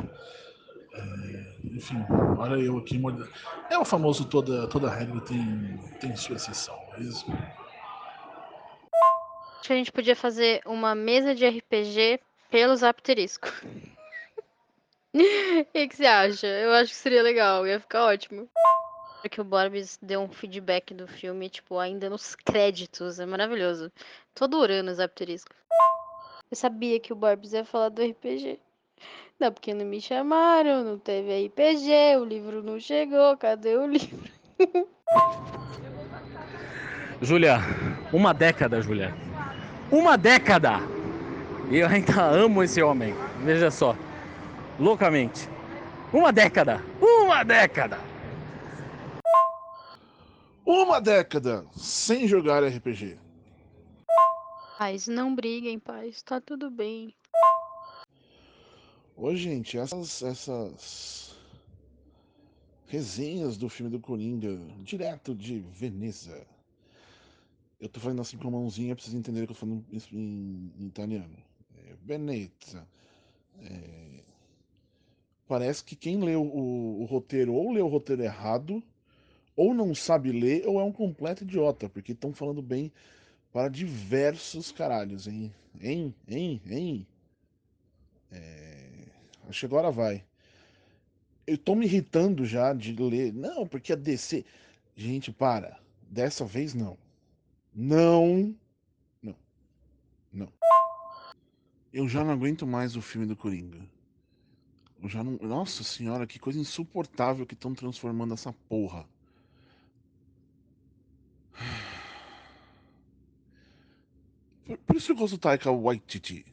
[0.95, 1.32] é
[1.75, 1.97] enfim,
[2.39, 3.01] olha eu aqui.
[3.71, 7.25] É o famoso toda, toda regra tem, tem sua exceção, mas.
[9.59, 12.21] Acho que a gente podia fazer uma mesa de RPG
[12.51, 13.49] pelos apterisco.
[15.15, 16.47] O que, que, você acha?
[16.47, 18.49] Eu acho que seria legal, ia ficar ótimo.
[19.31, 23.93] Que o Borbs deu um feedback do filme, tipo, ainda nos créditos, é maravilhoso.
[24.35, 25.55] Tô adorando os apteriscos.
[26.51, 28.59] Eu sabia que o Borbs ia falar do RPG.
[29.43, 34.31] Não, porque não me chamaram, não teve RPG, o livro não chegou, cadê o livro?
[37.21, 37.59] Júlia,
[38.13, 39.13] uma década, Júlia.
[39.91, 40.75] Uma década!
[41.69, 43.97] E eu ainda amo esse homem, veja só.
[44.79, 45.49] Loucamente.
[46.13, 46.81] Uma década!
[47.01, 47.99] Uma década!
[50.65, 53.19] Uma década sem jogar RPG.
[54.79, 56.23] Pais, não briguem, pais.
[56.23, 57.13] Tá tudo bem.
[59.17, 61.37] Ô, gente, essas, essas
[62.87, 66.47] resenhas do filme do Coringa, direto de Veneza.
[67.79, 70.73] Eu tô falando assim com a mãozinha pra vocês entenderem que eu tô falando em,
[70.79, 71.37] em italiano.
[71.77, 72.87] É, Veneza.
[73.61, 74.23] É,
[75.47, 78.83] parece que quem leu o, o roteiro ou leu o roteiro errado,
[79.55, 82.91] ou não sabe ler, ou é um completo idiota, porque estão falando bem
[83.53, 85.53] para diversos caralhos, hein?
[85.81, 86.15] Hein?
[86.27, 86.63] Hein?
[86.67, 87.07] Hein?
[88.31, 88.72] É...
[89.53, 90.25] Acho que agora vai.
[91.47, 93.35] Eu tô me irritando já de ler.
[93.35, 94.47] Não, porque a DC.
[94.97, 95.79] Gente, para.
[96.09, 96.97] Dessa vez não.
[97.75, 98.57] Não.
[99.23, 99.37] Não.
[100.33, 100.53] Não.
[101.93, 103.87] Eu já não aguento mais o filme do Coringa.
[105.03, 105.33] Eu já não.
[105.47, 109.07] Nossa senhora, que coisa insuportável que estão transformando essa porra.
[114.65, 116.47] Por, por isso eu gosto do Taika Waititi.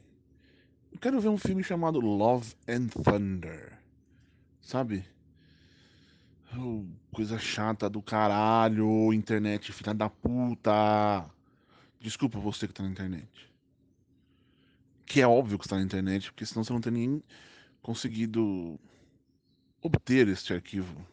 [0.92, 3.78] Eu quero ver um filme chamado Love and Thunder.
[4.60, 5.04] Sabe?
[6.56, 11.28] Oh, coisa chata do caralho, internet, filha da puta.
[12.00, 13.50] Desculpa você que tá na internet.
[15.06, 17.22] Que é óbvio que está na internet, porque senão você não tem nem
[17.82, 18.78] conseguido
[19.82, 21.06] obter este arquivo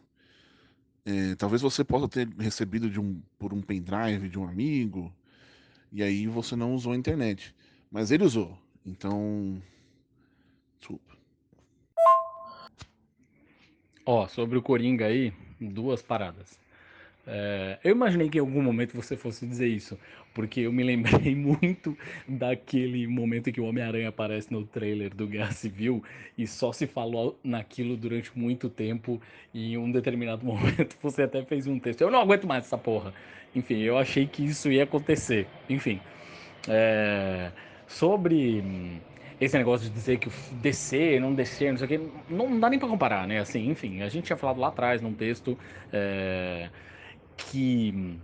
[1.04, 5.12] É, talvez você possa ter recebido de um, por um pendrive de um amigo,
[5.92, 7.54] e aí você não usou a internet.
[7.90, 8.58] Mas ele usou.
[8.86, 9.62] Então.
[10.78, 11.16] Desculpa.
[14.04, 16.58] Ó, sobre o Coringa aí, duas paradas.
[17.30, 19.98] É, eu imaginei que em algum momento você fosse dizer isso,
[20.32, 21.94] porque eu me lembrei muito
[22.26, 26.02] daquele momento em que o Homem-Aranha aparece no trailer do Guerra Civil
[26.38, 29.20] e só se falou naquilo durante muito tempo
[29.52, 32.00] e em um determinado momento você até fez um texto.
[32.00, 33.12] Eu não aguento mais essa porra.
[33.54, 35.46] Enfim, eu achei que isso ia acontecer.
[35.68, 36.00] Enfim,
[36.66, 37.52] é,
[37.88, 38.62] sobre
[39.40, 42.78] esse negócio de dizer que descer, não descer, não sei o que, não dá nem
[42.78, 43.38] para comparar, né?
[43.38, 45.58] Assim, enfim, a gente tinha falado lá atrás num texto
[45.92, 46.68] é,
[47.36, 48.18] que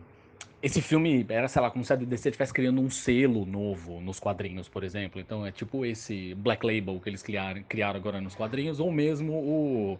[0.62, 4.18] esse filme era, sei lá, como se a DC estivesse criando um selo novo nos
[4.18, 5.20] quadrinhos, por exemplo.
[5.20, 9.34] Então é tipo esse Black Label que eles criaram, criaram agora nos quadrinhos, ou mesmo
[9.34, 9.98] o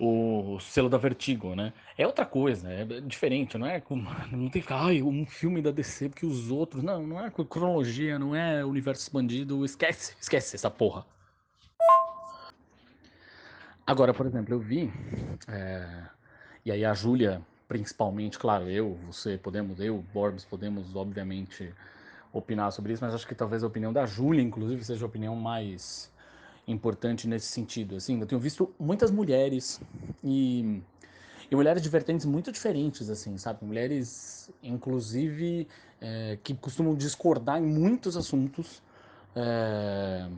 [0.00, 1.74] o selo da Vertigo, né?
[1.96, 3.82] É outra coisa, é diferente, não é
[4.32, 8.34] não tem que um filme da DC porque os outros, não, não é cronologia, não
[8.34, 11.04] é universo expandido, esquece, esquece essa porra.
[13.86, 14.90] Agora, por exemplo, eu vi
[15.46, 16.04] é,
[16.64, 21.74] e aí a Júlia, principalmente, claro, eu, você, podemos, eu, Borbs, podemos, obviamente,
[22.32, 25.36] opinar sobre isso, mas acho que talvez a opinião da Júlia, inclusive, seja a opinião
[25.36, 26.10] mais
[26.66, 27.96] importante nesse sentido.
[27.96, 29.80] Assim, eu tenho visto muitas mulheres
[30.22, 30.80] e,
[31.50, 33.64] e mulheres de vertentes muito diferentes, assim, sabe?
[33.64, 35.66] Mulheres, inclusive,
[36.00, 38.82] é, que costumam discordar em muitos assuntos,
[39.34, 40.28] é,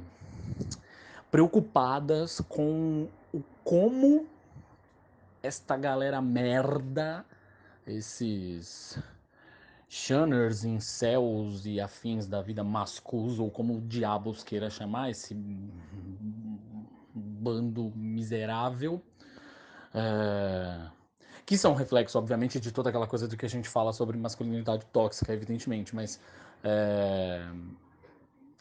[1.30, 4.26] preocupadas com o como
[5.42, 7.24] esta galera merda,
[7.86, 8.98] esses
[9.94, 15.36] Shunners, céus e afins da vida mascus, ou como diabos queira chamar, esse
[17.14, 19.02] bando miserável.
[19.92, 20.88] É...
[21.44, 24.86] Que são reflexo, obviamente, de toda aquela coisa do que a gente fala sobre masculinidade
[24.86, 26.18] tóxica, evidentemente, mas.
[26.64, 27.46] É...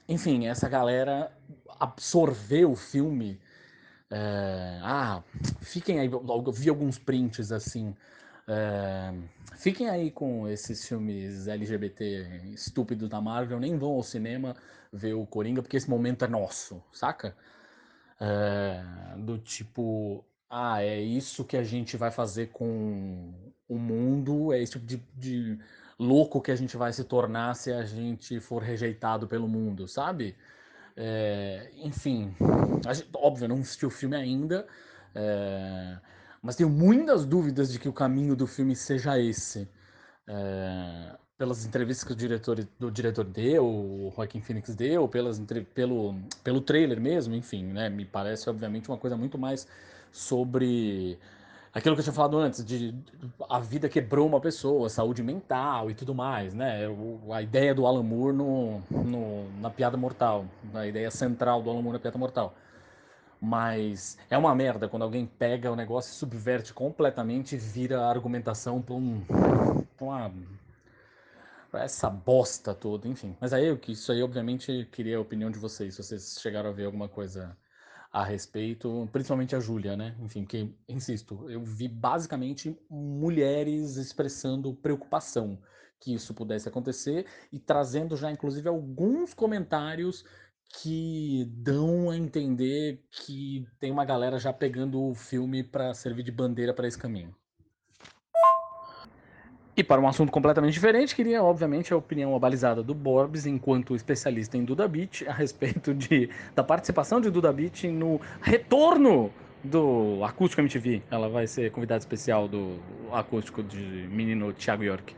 [0.09, 1.31] Enfim, essa galera
[1.79, 3.39] absorveu o filme.
[4.09, 4.81] É...
[4.83, 5.23] Ah,
[5.61, 7.95] fiquem aí, eu vi alguns prints assim
[8.51, 9.13] é,
[9.55, 14.55] fiquem aí com esses filmes LGBT estúpidos da Marvel, nem vão ao cinema
[14.91, 17.35] ver o Coringa, porque esse momento é nosso, saca?
[18.19, 18.83] É,
[19.17, 23.33] do tipo, ah, é isso que a gente vai fazer com
[23.69, 25.59] o mundo, é esse tipo de, de
[25.97, 30.35] louco que a gente vai se tornar se a gente for rejeitado pelo mundo, sabe?
[30.97, 32.35] É, enfim,
[32.93, 34.67] gente, óbvio, não assisti o filme ainda.
[35.15, 35.97] É,
[36.41, 39.67] mas tenho muitas dúvidas de que o caminho do filme seja esse.
[40.27, 45.41] É, pelas entrevistas que o diretor, do diretor deu, o Joaquim Phoenix deu, pelas,
[45.73, 47.89] pelo, pelo trailer mesmo, enfim, né?
[47.89, 49.67] Me parece, obviamente, uma coisa muito mais
[50.11, 51.17] sobre
[51.73, 52.93] aquilo que eu tinha falado antes, de
[53.49, 56.81] a vida quebrou uma pessoa, saúde mental e tudo mais, né?
[57.31, 61.81] A ideia do Alan Moore no, no, na Piada Mortal, a ideia central do Alan
[61.81, 62.53] Moore na Piada Mortal.
[63.41, 68.09] Mas é uma merda quando alguém pega o negócio e subverte completamente e vira a
[68.09, 69.23] argumentação para um,
[69.99, 70.31] uma
[71.73, 73.35] essa bosta toda, enfim.
[73.39, 76.85] Mas aí isso aí obviamente queria a opinião de vocês, se vocês chegaram a ver
[76.85, 77.57] alguma coisa
[78.11, 80.15] a respeito, principalmente a Júlia, né?
[80.19, 85.57] Enfim, que insisto, eu vi basicamente mulheres expressando preocupação
[85.99, 90.25] que isso pudesse acontecer e trazendo já inclusive alguns comentários
[90.73, 96.31] que dão a entender que tem uma galera já pegando o filme para servir de
[96.31, 97.35] bandeira para esse caminho.
[99.75, 104.57] E para um assunto completamente diferente, queria, obviamente, a opinião abalizada do Borbs, enquanto especialista
[104.57, 109.31] em Duda Beat, a respeito de, da participação de Duda Beat no retorno
[109.63, 111.03] do Acústico MTV.
[111.09, 112.79] Ela vai ser convidada especial do
[113.11, 115.15] acústico de menino Thiago York.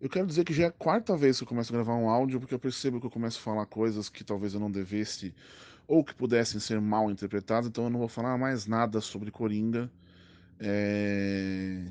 [0.00, 2.10] Eu quero dizer que já é a quarta vez que eu começo a gravar um
[2.10, 5.34] áudio, porque eu percebo que eu começo a falar coisas que talvez eu não devesse
[5.88, 9.90] ou que pudessem ser mal interpretadas, então eu não vou falar mais nada sobre Coringa.
[10.58, 11.86] É...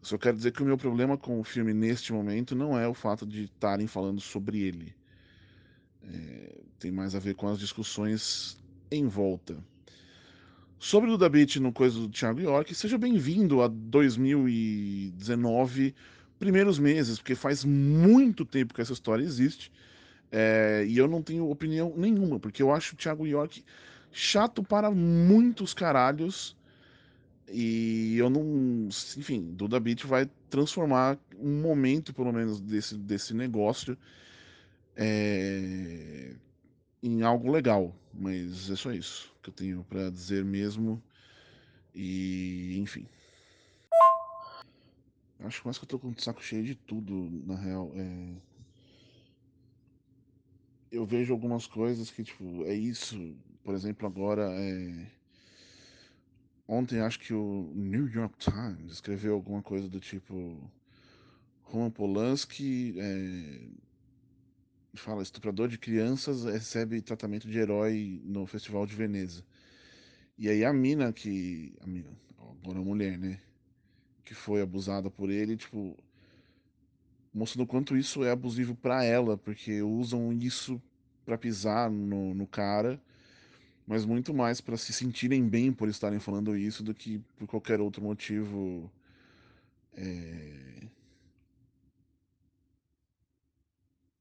[0.00, 2.94] Só quero dizer que o meu problema com o filme neste momento não é o
[2.94, 4.94] fato de estarem falando sobre ele.
[6.04, 6.60] É...
[6.78, 9.56] Tem mais a ver com as discussões em volta.
[10.78, 15.92] Sobre o Beat no coisa do Thiago York, seja bem-vindo a 2019
[16.38, 19.70] primeiros meses, porque faz muito tempo que essa história existe.
[20.30, 23.64] É, e eu não tenho opinião nenhuma, porque eu acho o Thiago York
[24.12, 26.56] chato para muitos caralhos.
[27.50, 28.88] E eu não.
[29.16, 33.96] Enfim, Duda Beat vai transformar um momento, pelo menos, desse, desse negócio
[34.94, 36.34] é,
[37.02, 37.94] em algo legal.
[38.12, 41.02] Mas é só isso que eu tenho para dizer mesmo.
[41.94, 43.06] E, enfim.
[45.40, 47.92] Acho mais que eu tô com o saco cheio de tudo, na real.
[47.94, 48.36] É...
[50.90, 53.36] Eu vejo algumas coisas que, tipo, é isso.
[53.62, 55.10] Por exemplo, agora é.
[56.66, 60.70] Ontem acho que o New York Times escreveu alguma coisa do tipo.
[61.62, 63.68] Roman Polanski é,
[64.98, 69.44] fala, estuprador de crianças recebe tratamento de herói no Festival de Veneza.
[70.36, 71.74] E aí a mina que.
[71.80, 72.10] A mina,
[72.62, 73.40] agora a mulher, né?
[74.28, 75.96] Que foi abusada por ele, tipo.
[77.32, 80.80] Mostrando quanto isso é abusivo para ela, porque usam isso
[81.24, 83.00] para pisar no, no cara,
[83.86, 87.80] mas muito mais para se sentirem bem por estarem falando isso do que por qualquer
[87.80, 88.90] outro motivo.
[89.94, 90.88] É...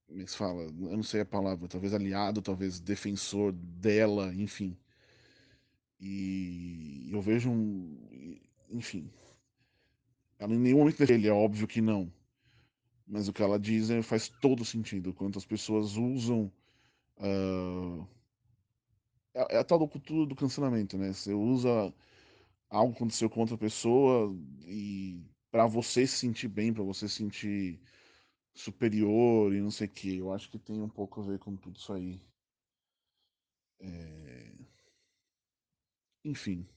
[0.08, 0.62] Como é fala?
[0.64, 4.78] Eu não sei a palavra, talvez aliado, talvez defensor dela, enfim.
[6.00, 8.40] E eu vejo um.
[8.70, 9.10] Enfim.
[10.40, 12.12] Ela em nenhum momento ele é óbvio que não.
[13.08, 15.14] Mas o que ela diz é, faz todo sentido.
[15.14, 16.52] Quanto as pessoas usam.
[17.18, 18.08] Uh,
[19.34, 21.14] é, é a tal do cultura do cancelamento, né?
[21.14, 21.94] Você usa
[22.70, 24.36] algo que aconteceu com outra pessoa
[24.66, 27.80] e para você se sentir bem, para você se sentir
[28.54, 30.18] superior e não sei o que.
[30.18, 32.22] Eu acho que tem um pouco a ver com tudo isso aí.
[33.80, 34.54] É...
[36.24, 36.68] Enfim.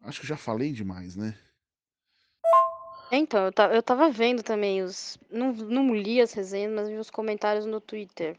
[0.00, 1.38] Acho que já falei demais, né?
[3.10, 5.18] Então, eu, eu tava vendo também os.
[5.30, 8.38] Não, não li as resenhas, mas vi os comentários no Twitter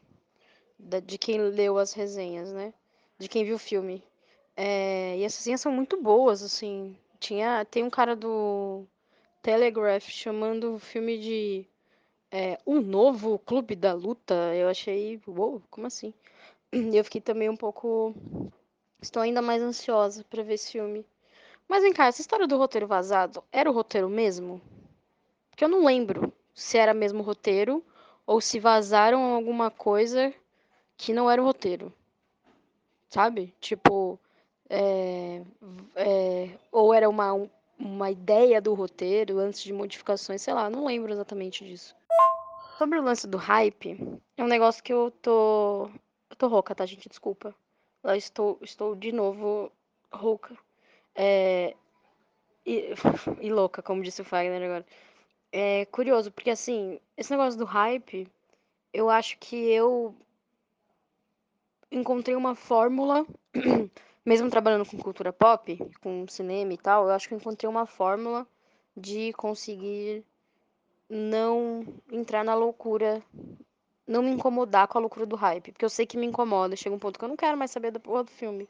[0.79, 2.73] da, de quem leu as resenhas, né?
[3.17, 4.03] De quem viu o filme.
[4.55, 6.95] É, e as resenhas são muito boas, assim.
[7.19, 8.85] Tinha, tem um cara do
[9.41, 11.65] Telegraph chamando o filme de
[12.31, 14.35] é, O Novo Clube da Luta.
[14.55, 15.21] Eu achei.
[15.27, 16.13] Uou, como assim?
[16.73, 18.15] E eu fiquei também um pouco.
[19.01, 21.05] Estou ainda mais ansiosa para ver esse filme.
[21.69, 24.59] Mas vem cá, essa história do roteiro vazado era o roteiro mesmo?
[25.51, 27.85] Porque eu não lembro se era mesmo roteiro
[28.25, 30.33] ou se vazaram alguma coisa
[30.97, 31.93] que não era o roteiro.
[33.07, 33.53] Sabe?
[33.61, 34.19] Tipo.
[34.71, 35.41] É,
[35.95, 41.11] é, ou era uma, uma ideia do roteiro antes de modificações, sei lá, não lembro
[41.11, 41.95] exatamente disso.
[42.77, 43.97] Sobre o lance do hype,
[44.37, 45.89] é um negócio que eu tô.
[46.29, 47.09] Eu tô rouca, tá, gente?
[47.09, 47.53] Desculpa.
[48.03, 49.71] Eu estou, estou de novo
[50.11, 50.55] rouca.
[51.21, 51.75] É,
[52.65, 52.93] e,
[53.41, 54.85] e, louca, como disse o Fagner agora.
[55.51, 58.25] É curioso, porque assim, esse negócio do hype,
[58.93, 60.15] eu acho que eu
[61.91, 63.25] encontrei uma fórmula,
[64.25, 67.85] mesmo trabalhando com cultura pop, com cinema e tal, eu acho que eu encontrei uma
[67.85, 68.47] fórmula
[68.95, 70.23] de conseguir
[71.09, 73.21] não entrar na loucura,
[74.07, 76.95] não me incomodar com a loucura do hype, porque eu sei que me incomoda, chega
[76.95, 78.69] um ponto que eu não quero mais saber do filme.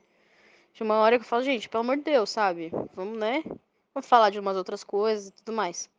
[0.73, 2.71] Chega uma hora que eu falo, gente, pelo amor de Deus, sabe?
[2.93, 3.43] Vamos, né?
[3.93, 5.89] Vamos falar de umas outras coisas e tudo mais.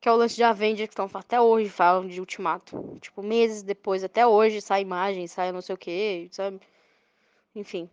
[0.00, 2.98] Que é o lance de Avengers, que estão até hoje falam de Ultimato.
[3.00, 6.60] Tipo, meses depois, até hoje, sai imagem, sai não sei o que, sabe?
[7.54, 7.90] Enfim.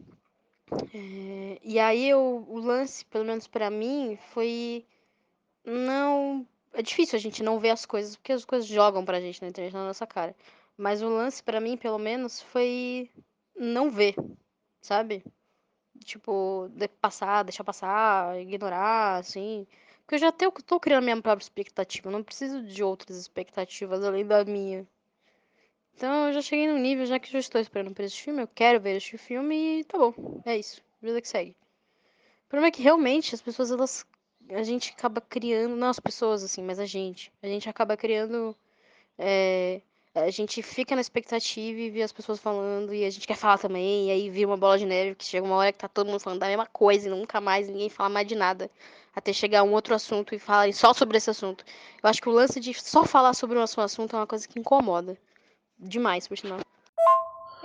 [0.93, 1.59] É...
[1.63, 4.86] E aí eu, o lance, pelo menos para mim, foi
[5.63, 9.41] não é difícil a gente não ver as coisas, porque as coisas jogam pra gente
[9.41, 10.36] na internet, na nossa cara.
[10.77, 13.09] Mas o lance para mim, pelo menos, foi
[13.55, 14.15] não ver,
[14.81, 15.23] sabe?
[16.03, 19.65] Tipo, de passar, deixar passar, ignorar, assim.
[20.01, 24.25] Porque eu já tô, tô criando minha própria expectativa, não preciso de outras expectativas além
[24.25, 24.85] da minha.
[25.95, 28.47] Então eu já cheguei no nível, já que já estou esperando por esse filme, eu
[28.47, 30.13] quero ver este filme e tá bom.
[30.45, 30.81] É isso.
[31.01, 31.55] Vida que segue.
[32.45, 34.05] O problema é que realmente as pessoas elas
[34.49, 38.55] a gente acaba criando, não as pessoas assim, mas a gente, a gente acaba criando,
[39.17, 39.81] é,
[40.16, 43.57] a gente fica na expectativa e vê as pessoas falando e a gente quer falar
[43.57, 46.07] também, e aí vira uma bola de neve que chega uma hora que tá todo
[46.07, 48.72] mundo falando da mesma coisa e nunca mais ninguém fala mais de nada,
[49.13, 51.66] até chegar um outro assunto e falarem só sobre esse assunto.
[52.01, 54.57] Eu acho que o lance de só falar sobre um assunto é uma coisa que
[54.57, 55.18] incomoda
[55.78, 56.59] demais, por sinal.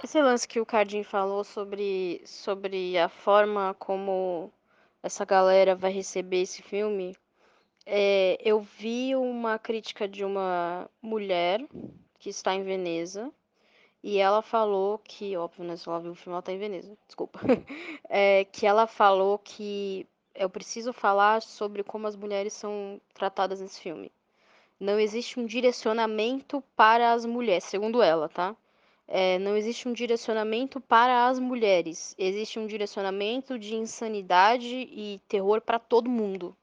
[0.02, 4.50] Esse lance que o Cardin falou sobre, sobre a forma como
[5.02, 7.14] essa galera vai receber esse filme,
[7.86, 11.60] é, eu vi uma crítica de uma mulher
[12.20, 13.32] que está em Veneza
[14.02, 16.96] e ela falou que, óbvio, né, se ela viu o filme, ela está em Veneza,
[17.06, 17.40] desculpa,
[18.08, 23.80] é, que ela falou que eu preciso falar sobre como as mulheres são tratadas nesse
[23.80, 24.12] filme.
[24.78, 28.56] Não existe um direcionamento para as mulheres, segundo ela, tá?
[29.06, 32.14] É, não existe um direcionamento para as mulheres.
[32.16, 36.56] Existe um direcionamento de insanidade e terror para todo mundo.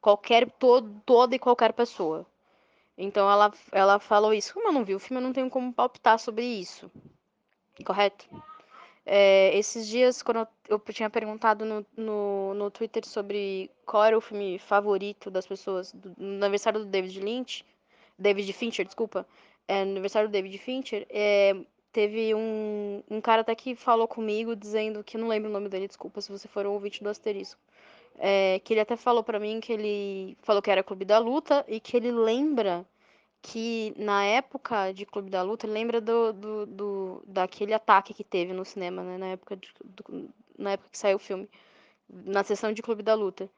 [0.00, 2.26] Qualquer, todo, toda e qualquer pessoa.
[2.96, 4.54] Então ela, ela falou isso.
[4.54, 6.90] Como eu não vi o filme, eu não tenho como palpitar sobre isso.
[7.84, 8.26] Correto?
[9.04, 14.18] É, esses dias, quando eu, eu tinha perguntado no, no, no Twitter sobre qual era
[14.18, 17.64] o filme favorito das pessoas do, no aniversário do David Lynch,
[18.18, 19.26] David Fincher, desculpa,
[19.68, 21.54] é, no aniversário do David Fincher, é,
[21.92, 25.86] teve um, um cara até que falou comigo dizendo que não lembro o nome dele,
[25.86, 27.60] desculpa se você for um ouvinte do Asterisco.
[28.18, 31.64] É, que ele até falou pra mim que ele falou que era Clube da Luta
[31.68, 32.86] e que ele lembra
[33.42, 38.24] que na época de Clube da Luta, ele lembra do, do, do- daquele ataque que
[38.24, 39.18] teve no cinema, né?
[39.18, 41.48] Na época, de- do- na época que saiu o filme,
[42.10, 43.50] na sessão de Clube da Luta.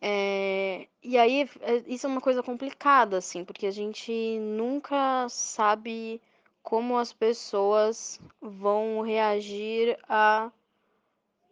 [0.00, 4.10] É, e aí, é- isso é uma coisa complicada, assim, porque a gente
[4.40, 6.20] nunca sabe
[6.62, 10.50] como as pessoas vão reagir a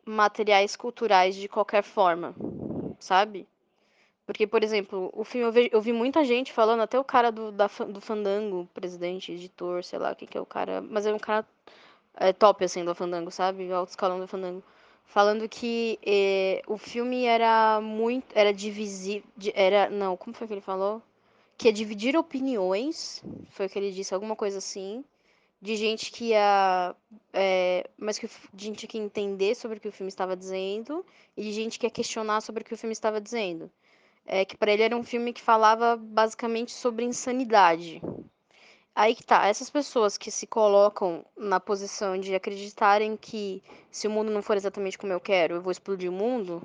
[0.06, 2.34] materiais culturais de qualquer forma,
[2.98, 3.46] sabe?
[4.26, 7.30] Porque, por exemplo, o filme eu vi, eu vi muita gente falando, até o cara
[7.30, 11.04] do, da, do Fandango, presidente, editor, sei lá o que que é o cara, mas
[11.04, 11.46] é um cara
[12.16, 13.70] é, top, assim, do Fandango, sabe?
[13.70, 14.62] Alto escalão do Fandango.
[15.06, 19.22] Falando que eh, o filme era muito, era divisível,
[19.54, 21.02] era, não, como foi que ele falou?
[21.58, 25.04] Que ia dividir opiniões, foi o que ele disse, alguma coisa assim,
[25.64, 26.94] de gente que ia,
[27.32, 31.02] é, mas que de gente que ia entender sobre o que o filme estava dizendo,
[31.34, 33.70] e de gente que ia questionar sobre o que o filme estava dizendo.
[34.26, 38.02] É que para ele era um filme que falava basicamente sobre insanidade.
[38.94, 44.10] Aí que tá, essas pessoas que se colocam na posição de acreditarem que se o
[44.10, 46.62] mundo não for exatamente como eu quero, eu vou explodir o mundo,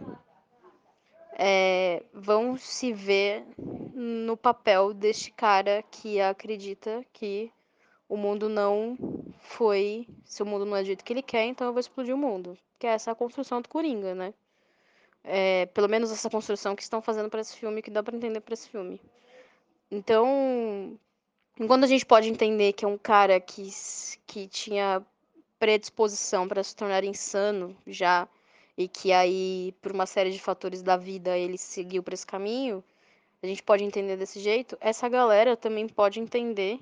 [1.37, 7.49] é, vão se ver no papel deste cara que acredita que
[8.09, 8.97] o mundo não
[9.39, 12.13] foi, se o mundo não é do jeito que ele quer, então eu vou explodir
[12.13, 12.57] o mundo.
[12.79, 14.33] Que é essa construção do Coringa, né?
[15.23, 18.39] É, pelo menos essa construção que estão fazendo para esse filme, que dá para entender
[18.39, 18.99] para esse filme.
[19.91, 20.97] Então,
[21.59, 23.69] enquanto a gente pode entender que é um cara que,
[24.25, 25.05] que tinha
[25.59, 28.27] predisposição para se tornar insano já,
[28.75, 32.83] e que aí, por uma série de fatores da vida, ele seguiu para esse caminho,
[33.43, 36.79] a gente pode entender desse jeito, essa galera também pode entender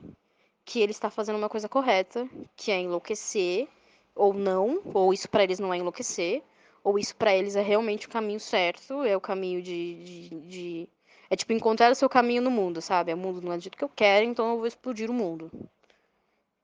[0.67, 3.67] que ele está fazendo uma coisa correta, que é enlouquecer,
[4.15, 6.43] ou não, ou isso para eles não é enlouquecer,
[6.83, 10.89] ou isso para eles é realmente o caminho certo, é o caminho de, de, de-
[11.29, 13.13] É tipo encontrar o seu caminho no mundo, sabe?
[13.13, 15.51] O mundo não é do jeito que eu quero, então eu vou explodir o mundo.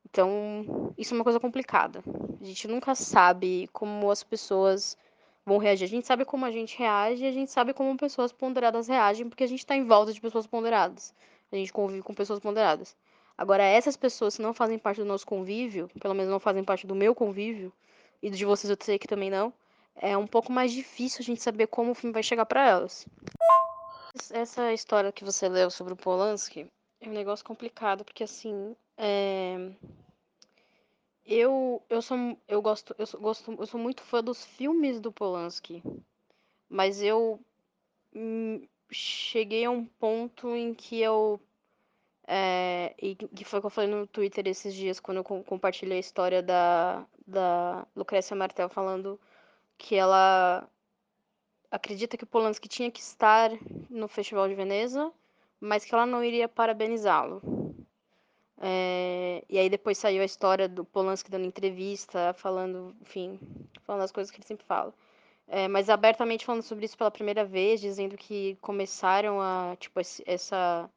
[0.10, 2.04] Então, isso é uma coisa complicada.
[2.42, 4.98] A gente nunca sabe como as pessoas
[5.46, 5.86] vão reagir.
[5.86, 9.28] A gente sabe como a gente reage e a gente sabe como pessoas ponderadas reagem,
[9.28, 11.14] porque a gente está em volta de pessoas ponderadas.
[11.52, 12.96] A gente convive com pessoas ponderadas.
[13.38, 16.86] Agora, essas pessoas que não fazem parte do nosso convívio, pelo menos não fazem parte
[16.86, 17.74] do meu convívio,
[18.22, 19.54] e de vocês eu sei que também não,
[19.96, 23.08] é um pouco mais difícil a gente saber como o filme vai chegar para elas.
[24.32, 26.68] Essa história que você leu sobre o Polanski
[27.02, 29.72] é um negócio complicado, porque assim, é,
[31.26, 35.12] eu, eu sou, eu gosto, eu sou, gosto, eu sou muito fã dos filmes do
[35.12, 35.82] Polanski,
[36.70, 37.40] mas eu
[38.14, 41.40] hum, cheguei a um ponto em que eu,
[42.28, 45.44] é, e que foi o que eu falei no Twitter esses dias, quando eu com-
[45.44, 49.20] compartilhei a história da, da Lucrécia Martel falando
[49.78, 50.68] que ela
[51.70, 53.52] acredita que o Polanski tinha que estar
[53.90, 55.12] no Festival de Veneza,
[55.60, 57.42] mas que ela não iria parabenizá-lo.
[58.58, 63.40] É, e aí depois saiu a história do Polanski dando entrevista, falando, enfim,
[63.82, 64.94] falando as coisas que ele sempre fala.
[65.48, 70.90] É, mas abertamente falando sobre isso pela primeira vez, dizendo que começaram a, tipo, essa,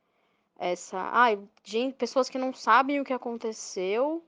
[0.59, 4.25] essa, ai, gente, pessoas que não sabem o que aconteceu,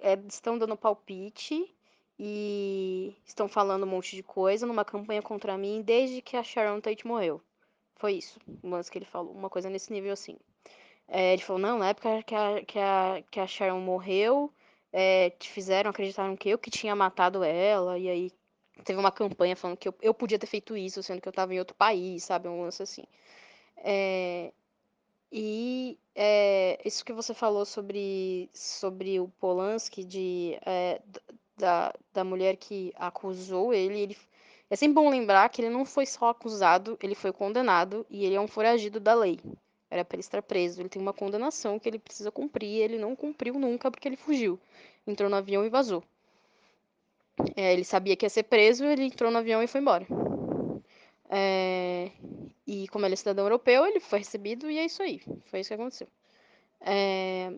[0.00, 1.72] é, estão dando palpite
[2.18, 6.80] e estão falando um monte de coisa numa campanha contra mim desde que a Sharon
[6.80, 7.40] Tate morreu.
[7.96, 10.36] Foi isso, lance que ele falou, uma coisa nesse nível assim.
[11.06, 14.52] É, ele falou, não, na época que a, que a, que a Sharon morreu,
[14.92, 18.32] é, te fizeram, acreditaram que eu que tinha matado ela, e aí
[18.84, 21.54] teve uma campanha falando que eu, eu podia ter feito isso, sendo que eu tava
[21.54, 23.04] em outro país, sabe, um lance assim.
[23.76, 24.52] É,
[25.36, 31.02] e é, isso que você falou sobre, sobre o Polanski, de, é,
[31.56, 34.16] da, da mulher que acusou ele, ele,
[34.70, 38.36] é sempre bom lembrar que ele não foi só acusado, ele foi condenado, e ele
[38.36, 39.40] é um foragido da lei.
[39.90, 40.80] Era para ele estar preso.
[40.80, 42.82] Ele tem uma condenação que ele precisa cumprir.
[42.82, 44.58] Ele não cumpriu nunca porque ele fugiu.
[45.06, 46.02] Entrou no avião e vazou.
[47.56, 50.06] É, ele sabia que ia ser preso, ele entrou no avião e foi embora.
[51.30, 52.10] É,
[52.66, 55.20] e como ele é cidadão europeu, ele foi recebido e é isso aí.
[55.46, 56.08] Foi isso que aconteceu.
[56.80, 57.52] É,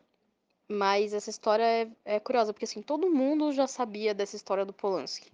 [0.69, 4.73] mas essa história é, é curiosa, porque assim, todo mundo já sabia dessa história do
[4.73, 5.31] Polanski.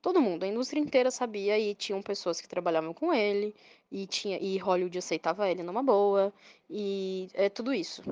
[0.00, 3.54] Todo mundo, a indústria inteira sabia e tinham pessoas que trabalhavam com ele
[3.90, 6.32] e tinha e Hollywood aceitava ele numa boa
[6.68, 8.02] e é tudo isso.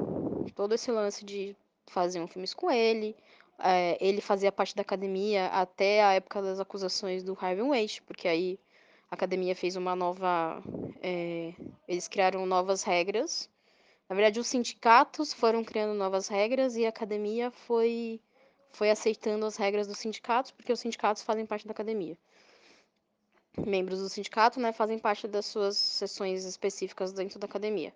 [0.55, 3.17] Todo esse lance de faziam filmes com ele,
[3.59, 8.29] é, ele fazia parte da academia até a época das acusações do Harvey Weinstein, porque
[8.29, 8.59] aí
[9.11, 10.63] a academia fez uma nova.
[11.03, 11.53] É,
[11.89, 13.51] eles criaram novas regras.
[14.09, 18.21] Na verdade, os sindicatos foram criando novas regras e a academia foi,
[18.73, 22.17] foi aceitando as regras dos sindicatos, porque os sindicatos fazem parte da academia.
[23.59, 27.93] Membros do sindicato né, fazem parte das suas sessões específicas dentro da academia.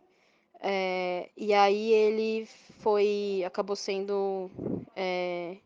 [0.60, 2.46] É, e aí ele
[2.80, 3.42] foi.
[3.46, 4.50] acabou sendo.
[4.96, 5.56] É,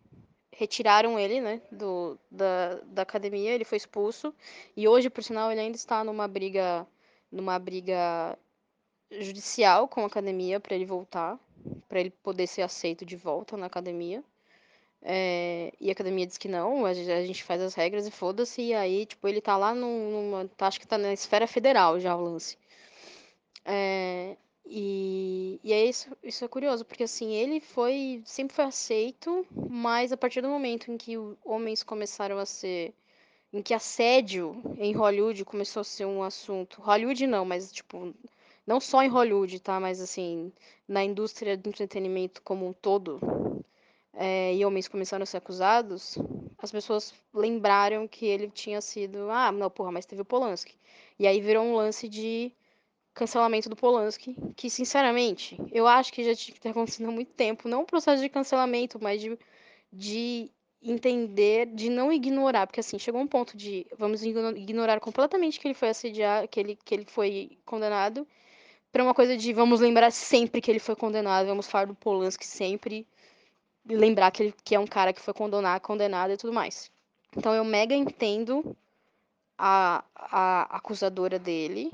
[0.58, 4.34] retiraram ele, né, do, da, da academia, ele foi expulso.
[4.76, 6.84] E hoje, por sinal, ele ainda está numa briga.
[7.30, 8.36] numa briga
[9.10, 11.38] judicial com a academia para ele voltar,
[11.88, 14.22] para ele poder ser aceito de volta na academia.
[15.00, 18.60] É, e a academia diz que não, a gente faz as regras e foda-se.
[18.60, 20.48] E aí, tipo, ele tá lá numa.
[20.56, 22.58] Tá, acho que tá na esfera federal já o lance.
[23.64, 24.36] É,
[24.70, 28.22] e, e é isso, isso é curioso, porque assim, ele foi.
[28.24, 32.94] sempre foi aceito, mas a partir do momento em que homens começaram a ser.
[33.52, 36.80] em que assédio em Hollywood começou a ser um assunto.
[36.82, 38.14] Hollywood não, mas tipo
[38.66, 39.80] não só em Hollywood, tá?
[39.80, 40.52] Mas assim,
[40.86, 43.18] na indústria do entretenimento como um todo,
[44.12, 46.18] é, e homens começaram a ser acusados,
[46.58, 50.74] as pessoas lembraram que ele tinha sido, ah, não, porra, mas teve o Polanski.
[51.18, 52.52] E aí virou um lance de
[53.18, 57.32] cancelamento do Polanski, que sinceramente, eu acho que já tinha que ter acontecido há muito
[57.32, 59.36] tempo, não um processo de cancelamento, mas de,
[59.92, 60.50] de
[60.80, 65.74] entender, de não ignorar, porque assim, chegou um ponto de vamos ignorar completamente que ele
[65.74, 68.26] foi assediado, que ele, que ele foi condenado,
[68.92, 72.46] para uma coisa de vamos lembrar sempre que ele foi condenado, vamos falar do Polanski
[72.46, 73.04] sempre,
[73.84, 76.88] lembrar que ele que é um cara que foi condenado, condenado e tudo mais.
[77.36, 78.76] Então eu mega entendo
[79.58, 81.90] a, a acusadora dele,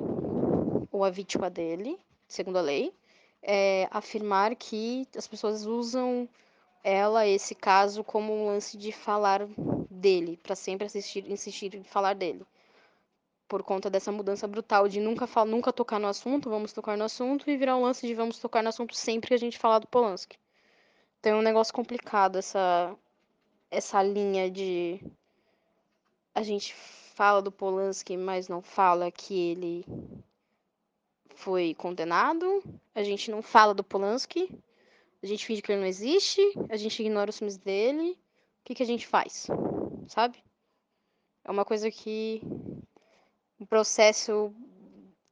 [0.95, 2.95] ou a vítima dele, segundo a lei,
[3.42, 6.28] é, afirmar que as pessoas usam
[6.84, 9.40] ela, esse caso, como um lance de falar
[9.90, 12.47] dele, para sempre assistir, insistir em falar dele
[13.49, 17.49] por conta dessa mudança brutal de nunca, nunca tocar no assunto, vamos tocar no assunto,
[17.51, 19.86] e virar um lance de vamos tocar no assunto sempre que a gente falar do
[19.86, 20.38] Polanski.
[21.20, 22.97] Então é um negócio complicado essa,
[23.70, 25.01] essa linha de.
[26.34, 26.74] A gente
[27.14, 29.84] fala do Polanski, mas não fala que ele
[31.35, 32.62] foi condenado.
[32.95, 34.51] A gente não fala do Polanski.
[35.22, 36.41] A gente finge que ele não existe.
[36.68, 38.12] A gente ignora os filmes dele.
[38.12, 39.49] O que, que a gente faz?
[40.09, 40.39] Sabe?
[41.45, 42.41] É uma coisa que
[43.61, 44.53] um processo,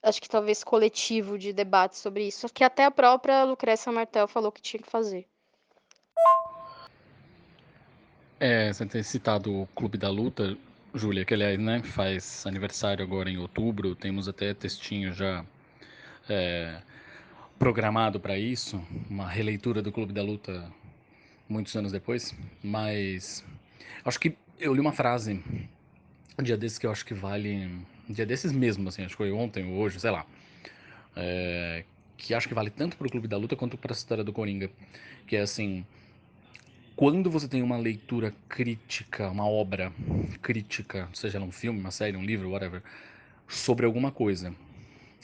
[0.03, 4.53] acho que talvez coletivo de debate sobre isso, que até a própria Lucrécia Martel falou
[4.53, 5.26] que tinha que fazer.
[8.38, 10.57] É, você tem citado o Clube da Luta,
[10.94, 15.44] Júlia, que aliás né, faz aniversário agora em outubro, temos até textinho já
[16.28, 16.80] é,
[17.58, 20.72] programado para isso, uma releitura do Clube da Luta
[21.48, 23.44] muitos anos depois, mas
[24.04, 25.42] acho que eu li uma frase
[26.38, 29.16] um dia desses que eu acho que vale um dia desses mesmo, assim, acho que
[29.16, 30.26] foi ontem ou hoje, sei lá.
[31.14, 31.84] É,
[32.16, 34.32] que acho que vale tanto para o Clube da Luta quanto para a história do
[34.32, 34.70] Coringa.
[35.26, 35.84] Que é assim,
[36.96, 39.92] quando você tem uma leitura crítica, uma obra
[40.40, 42.82] crítica, seja ela um filme, uma série, um livro, whatever,
[43.48, 44.54] sobre alguma coisa,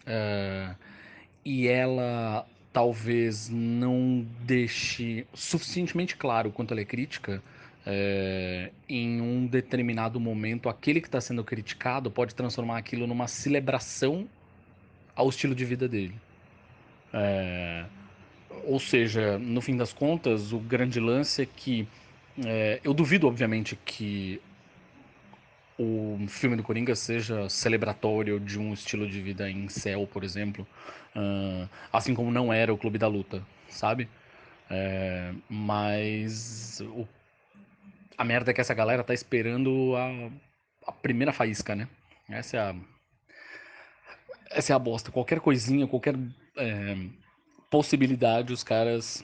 [0.08, 0.74] é,
[1.44, 7.42] e ela talvez não deixe suficientemente claro quanto ela é crítica,
[7.86, 14.28] é, em um determinado momento, aquele que está sendo criticado pode transformar aquilo numa celebração
[15.14, 16.14] ao estilo de vida dele.
[17.12, 17.84] É,
[18.64, 21.88] ou seja, no fim das contas, o grande lance é que
[22.44, 24.40] é, eu duvido, obviamente, que
[25.78, 30.66] o filme do Coringa seja celebratório de um estilo de vida em céu, por exemplo,
[31.14, 34.08] uh, assim como não era o Clube da Luta, sabe?
[34.70, 37.06] É, mas o
[38.18, 41.88] a merda é que essa galera tá esperando a, a primeira faísca, né?
[42.28, 42.74] Essa é a.
[44.50, 45.12] Essa é a bosta.
[45.12, 46.16] Qualquer coisinha, qualquer
[46.56, 46.96] é,
[47.70, 49.22] possibilidade, os caras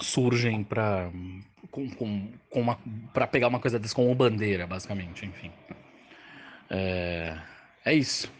[0.00, 1.10] surgem pra,
[1.70, 2.76] com, com, com
[3.30, 5.50] pegar uma coisa dessa como bandeira, basicamente, enfim.
[6.70, 7.36] É,
[7.84, 8.30] é isso.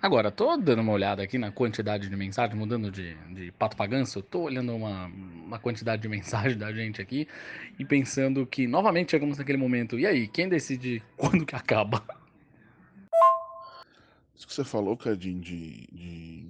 [0.00, 3.84] Agora, tô dando uma olhada aqui na quantidade de mensagens, mudando de, de pato pra
[3.86, 7.26] ganso, tô olhando uma, uma quantidade de mensagens da gente aqui
[7.78, 9.98] e pensando que novamente chegamos naquele momento.
[9.98, 12.04] E aí, quem decide quando que acaba?
[14.38, 16.48] Isso que você falou, Cadinho, de, de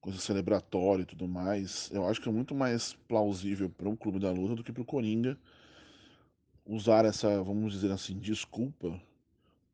[0.00, 4.18] coisa celebratória e tudo mais, eu acho que é muito mais plausível para o Clube
[4.18, 5.36] da Luta do que para o Coringa
[6.64, 8.98] usar essa, vamos dizer assim, desculpa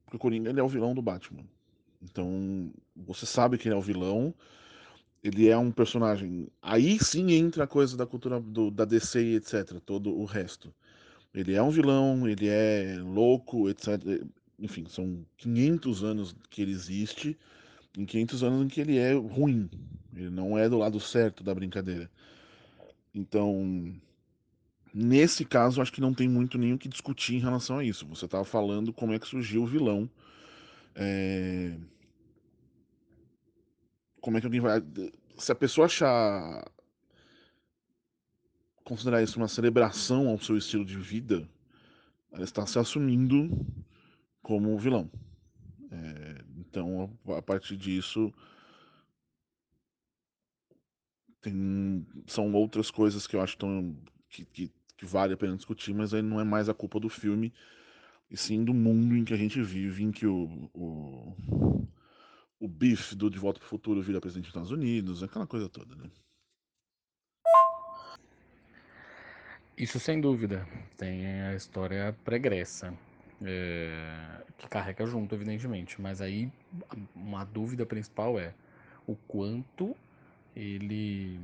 [0.06, 1.44] porque o Coringa ele é o vilão do Batman.
[2.00, 4.32] Então, você sabe que ele é o vilão.
[5.22, 6.48] Ele é um personagem.
[6.62, 9.80] Aí sim entra a coisa da cultura do, da DC e etc.
[9.84, 10.72] Todo o resto.
[11.34, 14.00] Ele é um vilão, ele é louco, etc.
[14.58, 17.38] Enfim, são 500 anos que ele existe,
[17.96, 19.68] em 500 anos em que ele é ruim.
[20.14, 22.10] Ele não é do lado certo da brincadeira.
[23.14, 23.94] Então,
[24.92, 28.06] nesse caso, acho que não tem muito o que discutir em relação a isso.
[28.06, 30.08] Você estava falando como é que surgiu o vilão.
[30.94, 31.76] É...
[34.20, 34.82] Como é que alguém vai.
[35.38, 36.64] Se a pessoa achar.
[38.84, 41.48] considerar isso uma celebração ao seu estilo de vida,
[42.32, 43.50] ela está se assumindo
[44.46, 45.10] como vilão.
[45.90, 46.44] É...
[46.56, 48.32] Então, a partir disso.
[51.40, 52.06] Tem...
[52.28, 53.96] São outras coisas que eu acho tão...
[54.30, 57.08] que, que, que vale a pena discutir, mas aí não é mais a culpa do
[57.08, 57.52] filme
[58.30, 61.88] e sim do mundo em que a gente vive, em que o, o,
[62.60, 62.68] o
[63.16, 66.08] do De Volta para o Futuro vira presidente dos Estados Unidos, aquela coisa toda, né?
[69.76, 70.66] Isso sem dúvida.
[70.96, 72.96] Tem a história pregressa,
[73.44, 76.00] é, que carrega junto, evidentemente.
[76.00, 76.50] Mas aí
[77.14, 78.54] uma dúvida principal é
[79.06, 79.96] o quanto
[80.54, 81.38] ele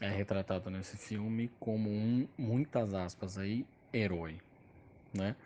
[0.00, 4.38] é retratado nesse filme como um, muitas aspas aí, herói,
[5.12, 5.36] né?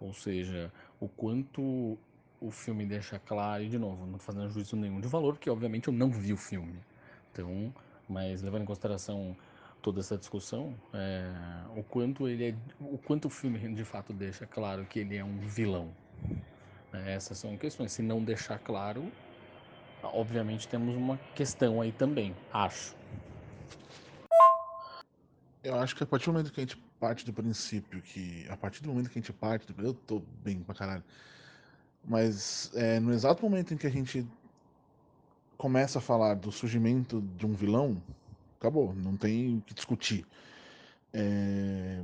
[0.00, 1.98] Ou seja, o quanto
[2.40, 5.88] o filme deixa claro, e de novo, não fazendo juízo nenhum de valor, porque obviamente
[5.88, 6.78] eu não vi o filme.
[7.32, 7.74] Então,
[8.08, 9.36] mas levando em consideração
[9.82, 11.30] toda essa discussão, é,
[11.76, 15.24] o quanto ele é, o quanto o filme de fato deixa claro que ele é
[15.24, 15.92] um vilão.
[16.92, 17.92] É, essas são questões.
[17.92, 19.10] Se não deixar claro,
[20.02, 22.96] obviamente temos uma questão aí também, acho.
[25.62, 28.46] Eu acho que a partir do momento que a gente parte do princípio que.
[28.48, 29.82] A partir do momento que a gente parte do.
[29.84, 31.04] Eu tô bem pra caralho.
[32.04, 34.26] Mas é, no exato momento em que a gente
[35.56, 38.00] começa a falar do surgimento de um vilão,
[38.58, 40.26] acabou, não tem o que discutir.
[41.12, 42.02] É...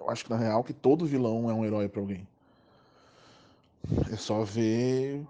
[0.00, 2.26] Eu acho que na real que todo vilão é um herói para alguém.
[4.10, 5.26] É só ver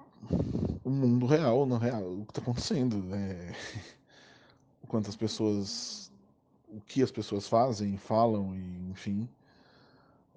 [0.85, 3.05] o mundo real, no real, o que tá acontecendo.
[3.15, 3.53] É...
[4.89, 6.13] Quantas pessoas.
[6.69, 9.29] O que as pessoas fazem, falam, e enfim.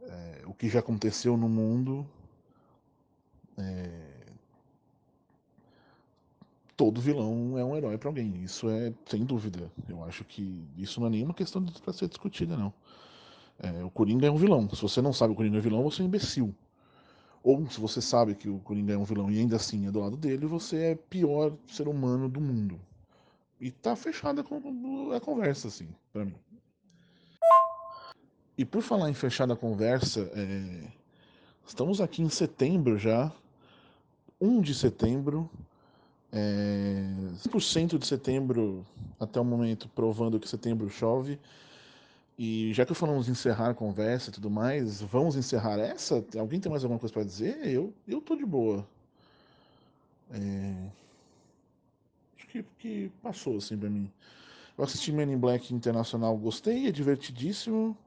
[0.02, 0.44] É...
[0.46, 2.08] O que já aconteceu no mundo.
[3.58, 4.15] É...
[6.78, 8.44] Todo vilão é um herói para alguém.
[8.44, 9.72] Isso é sem dúvida.
[9.88, 12.74] Eu acho que isso não é nenhuma questão para ser discutida, não.
[13.60, 14.70] É, o Coringa é um vilão.
[14.70, 16.54] Se você não sabe que o Coringa é vilão, você é um imbecil.
[17.42, 20.00] Ou se você sabe que o Coringa é um vilão e ainda assim é do
[20.00, 22.80] lado dele, você é pior ser humano do mundo.
[23.60, 26.36] E tá fechada a conversa, assim, para mim.
[28.58, 30.92] E por falar em fechada a conversa, é...
[31.66, 33.32] estamos aqui em setembro já.
[34.42, 35.50] 1 de setembro.
[36.36, 37.02] É...
[37.38, 38.86] 100% de setembro
[39.18, 41.40] até o momento provando que setembro chove.
[42.38, 46.26] E já que falamos encerrar a conversa e tudo mais, vamos encerrar essa?
[46.38, 47.66] Alguém tem mais alguma coisa para dizer?
[47.66, 48.86] Eu, eu tô de boa.
[50.32, 50.90] É...
[52.38, 54.12] Acho que, que passou assim pra mim.
[54.78, 57.98] Eu assisti Men in Black Internacional, gostei, é divertidíssimo.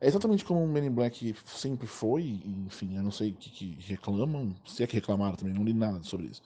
[0.00, 3.50] É exatamente como o Men in Black sempre foi, enfim, eu não sei o que,
[3.50, 6.42] que reclamam, se é que reclamaram também, não li nada sobre isso.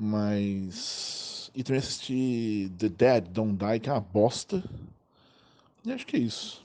[0.00, 1.50] Mas.
[1.54, 4.64] E também assisti The Dead Don't Die, que é uma bosta.
[5.84, 6.64] E acho que é isso.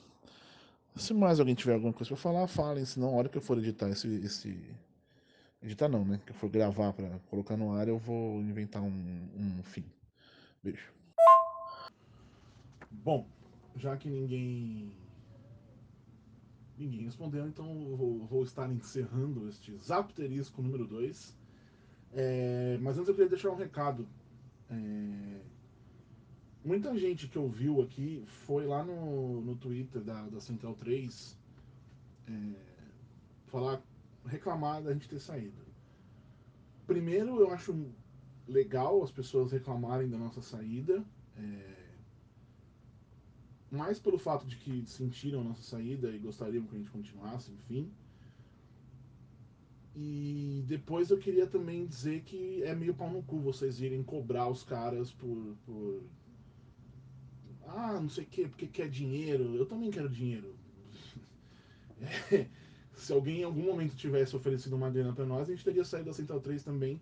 [0.95, 2.86] Se mais alguém tiver alguma coisa pra falar, falem.
[2.86, 4.07] Senão, na hora que eu for editar esse.
[4.24, 4.57] esse...
[5.62, 6.22] Editar não, né?
[6.26, 9.84] Que eu for gravar pra colocar no ar, eu vou inventar um, um fim.
[10.64, 10.94] Beijo.
[12.90, 13.28] Bom,
[13.76, 14.94] já que ninguém.
[16.78, 21.45] Ninguém respondeu, então vou, vou estar encerrando este Zapterisco número 2.
[22.14, 24.07] É, mas antes eu queria deixar um recado.
[24.69, 25.41] É,
[26.64, 31.38] muita gente que ouviu aqui foi lá no, no Twitter da, da Central 3
[32.27, 32.32] é,
[33.48, 33.82] falar,
[34.26, 35.65] reclamar da gente ter saído.
[36.88, 37.91] Primeiro, eu acho
[38.48, 41.03] legal as pessoas reclamarem da nossa saída.
[41.38, 41.86] É,
[43.72, 47.52] mais pelo fato de que sentiram a nossa saída e gostariam que a gente continuasse,
[47.52, 47.91] enfim.
[49.96, 54.50] E depois eu queria também dizer que é meio pau no cu vocês irem cobrar
[54.50, 55.56] os caras por.
[55.66, 56.04] por...
[57.68, 59.56] Ah, não sei o que, porque quer dinheiro.
[59.56, 60.56] Eu também quero dinheiro.
[62.30, 62.46] É,
[62.94, 66.08] se alguém em algum momento tivesse oferecido uma grana para nós, a gente teria saído
[66.08, 67.00] da Central 3 também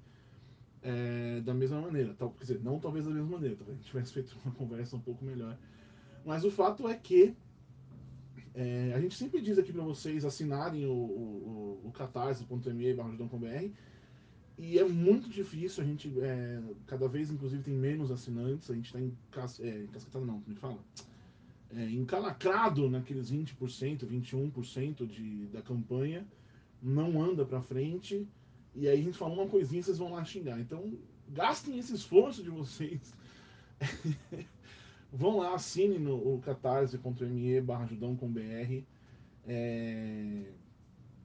[0.84, 2.14] é, da mesma maneira.
[2.14, 4.95] Tal, quer dizer, não talvez da mesma maneira, talvez a gente tivesse feito uma conversa
[4.95, 5.57] um pouco melhor.
[6.26, 7.36] Mas o fato é que
[8.55, 13.71] é, a gente sempre diz aqui para vocês assinarem o, o, o catarse.me.br
[14.57, 18.85] E é muito difícil, a gente é, cada vez, inclusive, tem menos assinantes, a gente
[18.85, 20.80] está encas, é, encasquetado, não, como é fala?
[21.75, 26.23] É, encalacrado naqueles 20%, 21% de, da campanha,
[26.81, 28.27] não anda para frente,
[28.75, 30.59] e aí a gente fala uma coisinha vocês vão lá xingar.
[30.59, 30.93] Então,
[31.30, 33.13] gastem esse esforço de vocês.
[35.14, 37.88] vão lá, assinem no o catarse.me barra
[38.19, 38.84] com BR.
[39.45, 40.52] É,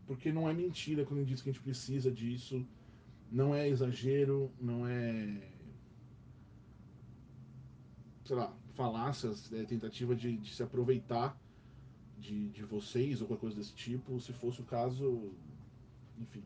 [0.07, 2.65] porque não é mentira quando diz que a gente precisa disso
[3.31, 5.41] não é exagero, não é.
[8.25, 11.39] sei lá, falácias, é tentativa de, de se aproveitar
[12.19, 14.21] de, de vocês ou qualquer coisa desse tipo.
[14.21, 15.33] Se fosse o caso,
[16.19, 16.43] enfim.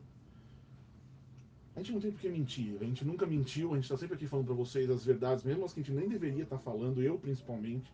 [1.75, 4.15] A gente não tem por que mentir, a gente nunca mentiu, a gente está sempre
[4.15, 6.61] aqui falando para vocês as verdades, mesmo as que a gente nem deveria estar tá
[6.61, 7.91] falando, eu principalmente.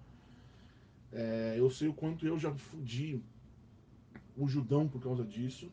[1.11, 3.21] É, eu sei o quanto eu já fudi
[4.37, 5.71] o Judão por causa disso.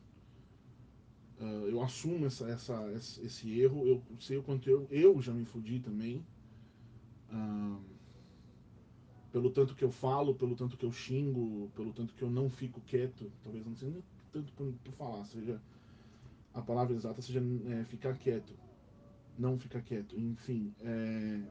[1.39, 5.45] Uh, eu assumo essa, essa, esse erro, eu sei o quanto eu, eu já me
[5.45, 6.25] fudi também.
[7.31, 7.79] Uh,
[9.31, 12.49] pelo tanto que eu falo, pelo tanto que eu xingo, pelo tanto que eu não
[12.49, 13.31] fico quieto.
[13.43, 14.03] Talvez não seja nem
[14.33, 15.61] tanto por, por falar, seja
[16.57, 18.53] a palavra exata seja é, ficar quieto.
[19.39, 20.19] Não ficar quieto.
[20.19, 20.75] Enfim.
[20.81, 21.43] É...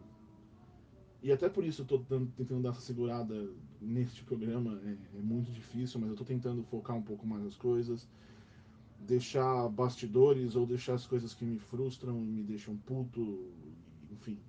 [1.24, 2.00] E até por isso eu estou
[2.36, 3.50] tentando dar essa segurada
[3.80, 4.82] neste programa.
[4.84, 8.08] É, é muito difícil, mas eu estou tentando focar um pouco mais as coisas
[9.06, 13.52] deixar bastidores ou deixar as coisas que me frustram e me deixam puto,
[14.12, 14.40] enfim,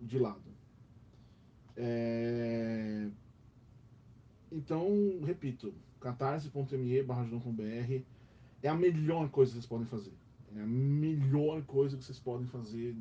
[0.00, 0.54] de lado.
[1.76, 3.08] É...
[4.50, 4.88] Então,
[5.24, 7.26] repito, catarse.me barra
[8.64, 10.12] é a melhor coisa que vocês podem fazer.
[10.56, 12.96] É a melhor coisa que vocês podem fazer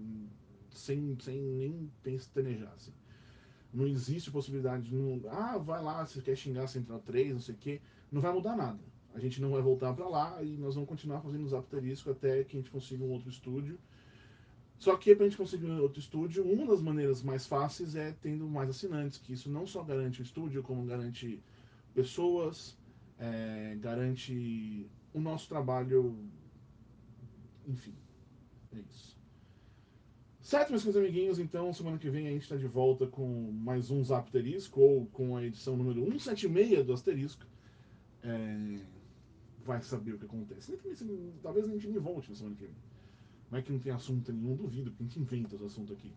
[0.70, 2.74] sem, sem nem pestanejar.
[2.74, 2.94] Assim.
[3.74, 4.96] Não existe possibilidade de.
[4.96, 7.82] Não, ah, vai lá, você quer xingar Central 3, não sei o quê.
[8.12, 8.80] Não vai mudar nada
[9.14, 12.44] a gente não vai voltar para lá e nós vamos continuar fazendo os asterisco até
[12.44, 13.78] que a gente consiga um outro estúdio.
[14.80, 18.14] Só que para a gente conseguir um outro estúdio, uma das maneiras mais fáceis é
[18.22, 21.42] tendo mais assinantes, que isso não só garante o estúdio, como garante
[21.94, 22.76] pessoas,
[23.20, 26.18] é, garante o nosso trabalho,
[27.68, 27.94] enfim,
[28.74, 29.14] é isso.
[30.42, 33.90] Certo, meus queridos amiguinhos, então semana que vem a gente está de volta com mais
[33.90, 37.46] um Zap Asterisco, ou com a edição número 176 do Asterisco.
[38.24, 38.94] É
[39.64, 40.78] vai saber o que acontece.
[41.42, 42.76] Talvez a gente nem volte na semana que vem.
[43.50, 46.14] Não é que não tem assunto nenhum, duvido, porque a gente inventa os assuntos aqui.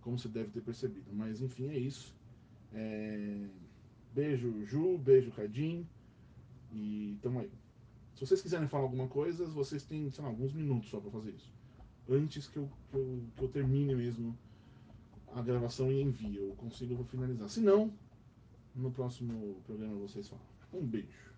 [0.00, 1.12] Como você deve ter percebido.
[1.12, 2.14] Mas enfim, é isso.
[2.72, 3.48] É...
[4.14, 5.86] Beijo, Ju, beijo, Cadim.
[6.72, 7.50] E tamo aí.
[8.20, 11.30] Se vocês quiserem falar alguma coisa, vocês têm, sei lá, alguns minutos só para fazer
[11.30, 11.50] isso.
[12.06, 14.38] Antes que eu, que eu, que eu termine mesmo
[15.32, 16.36] a gravação e envie.
[16.36, 17.48] Eu consigo finalizar.
[17.48, 17.90] Se não,
[18.74, 20.44] no próximo programa vocês falam.
[20.74, 21.29] Um beijo.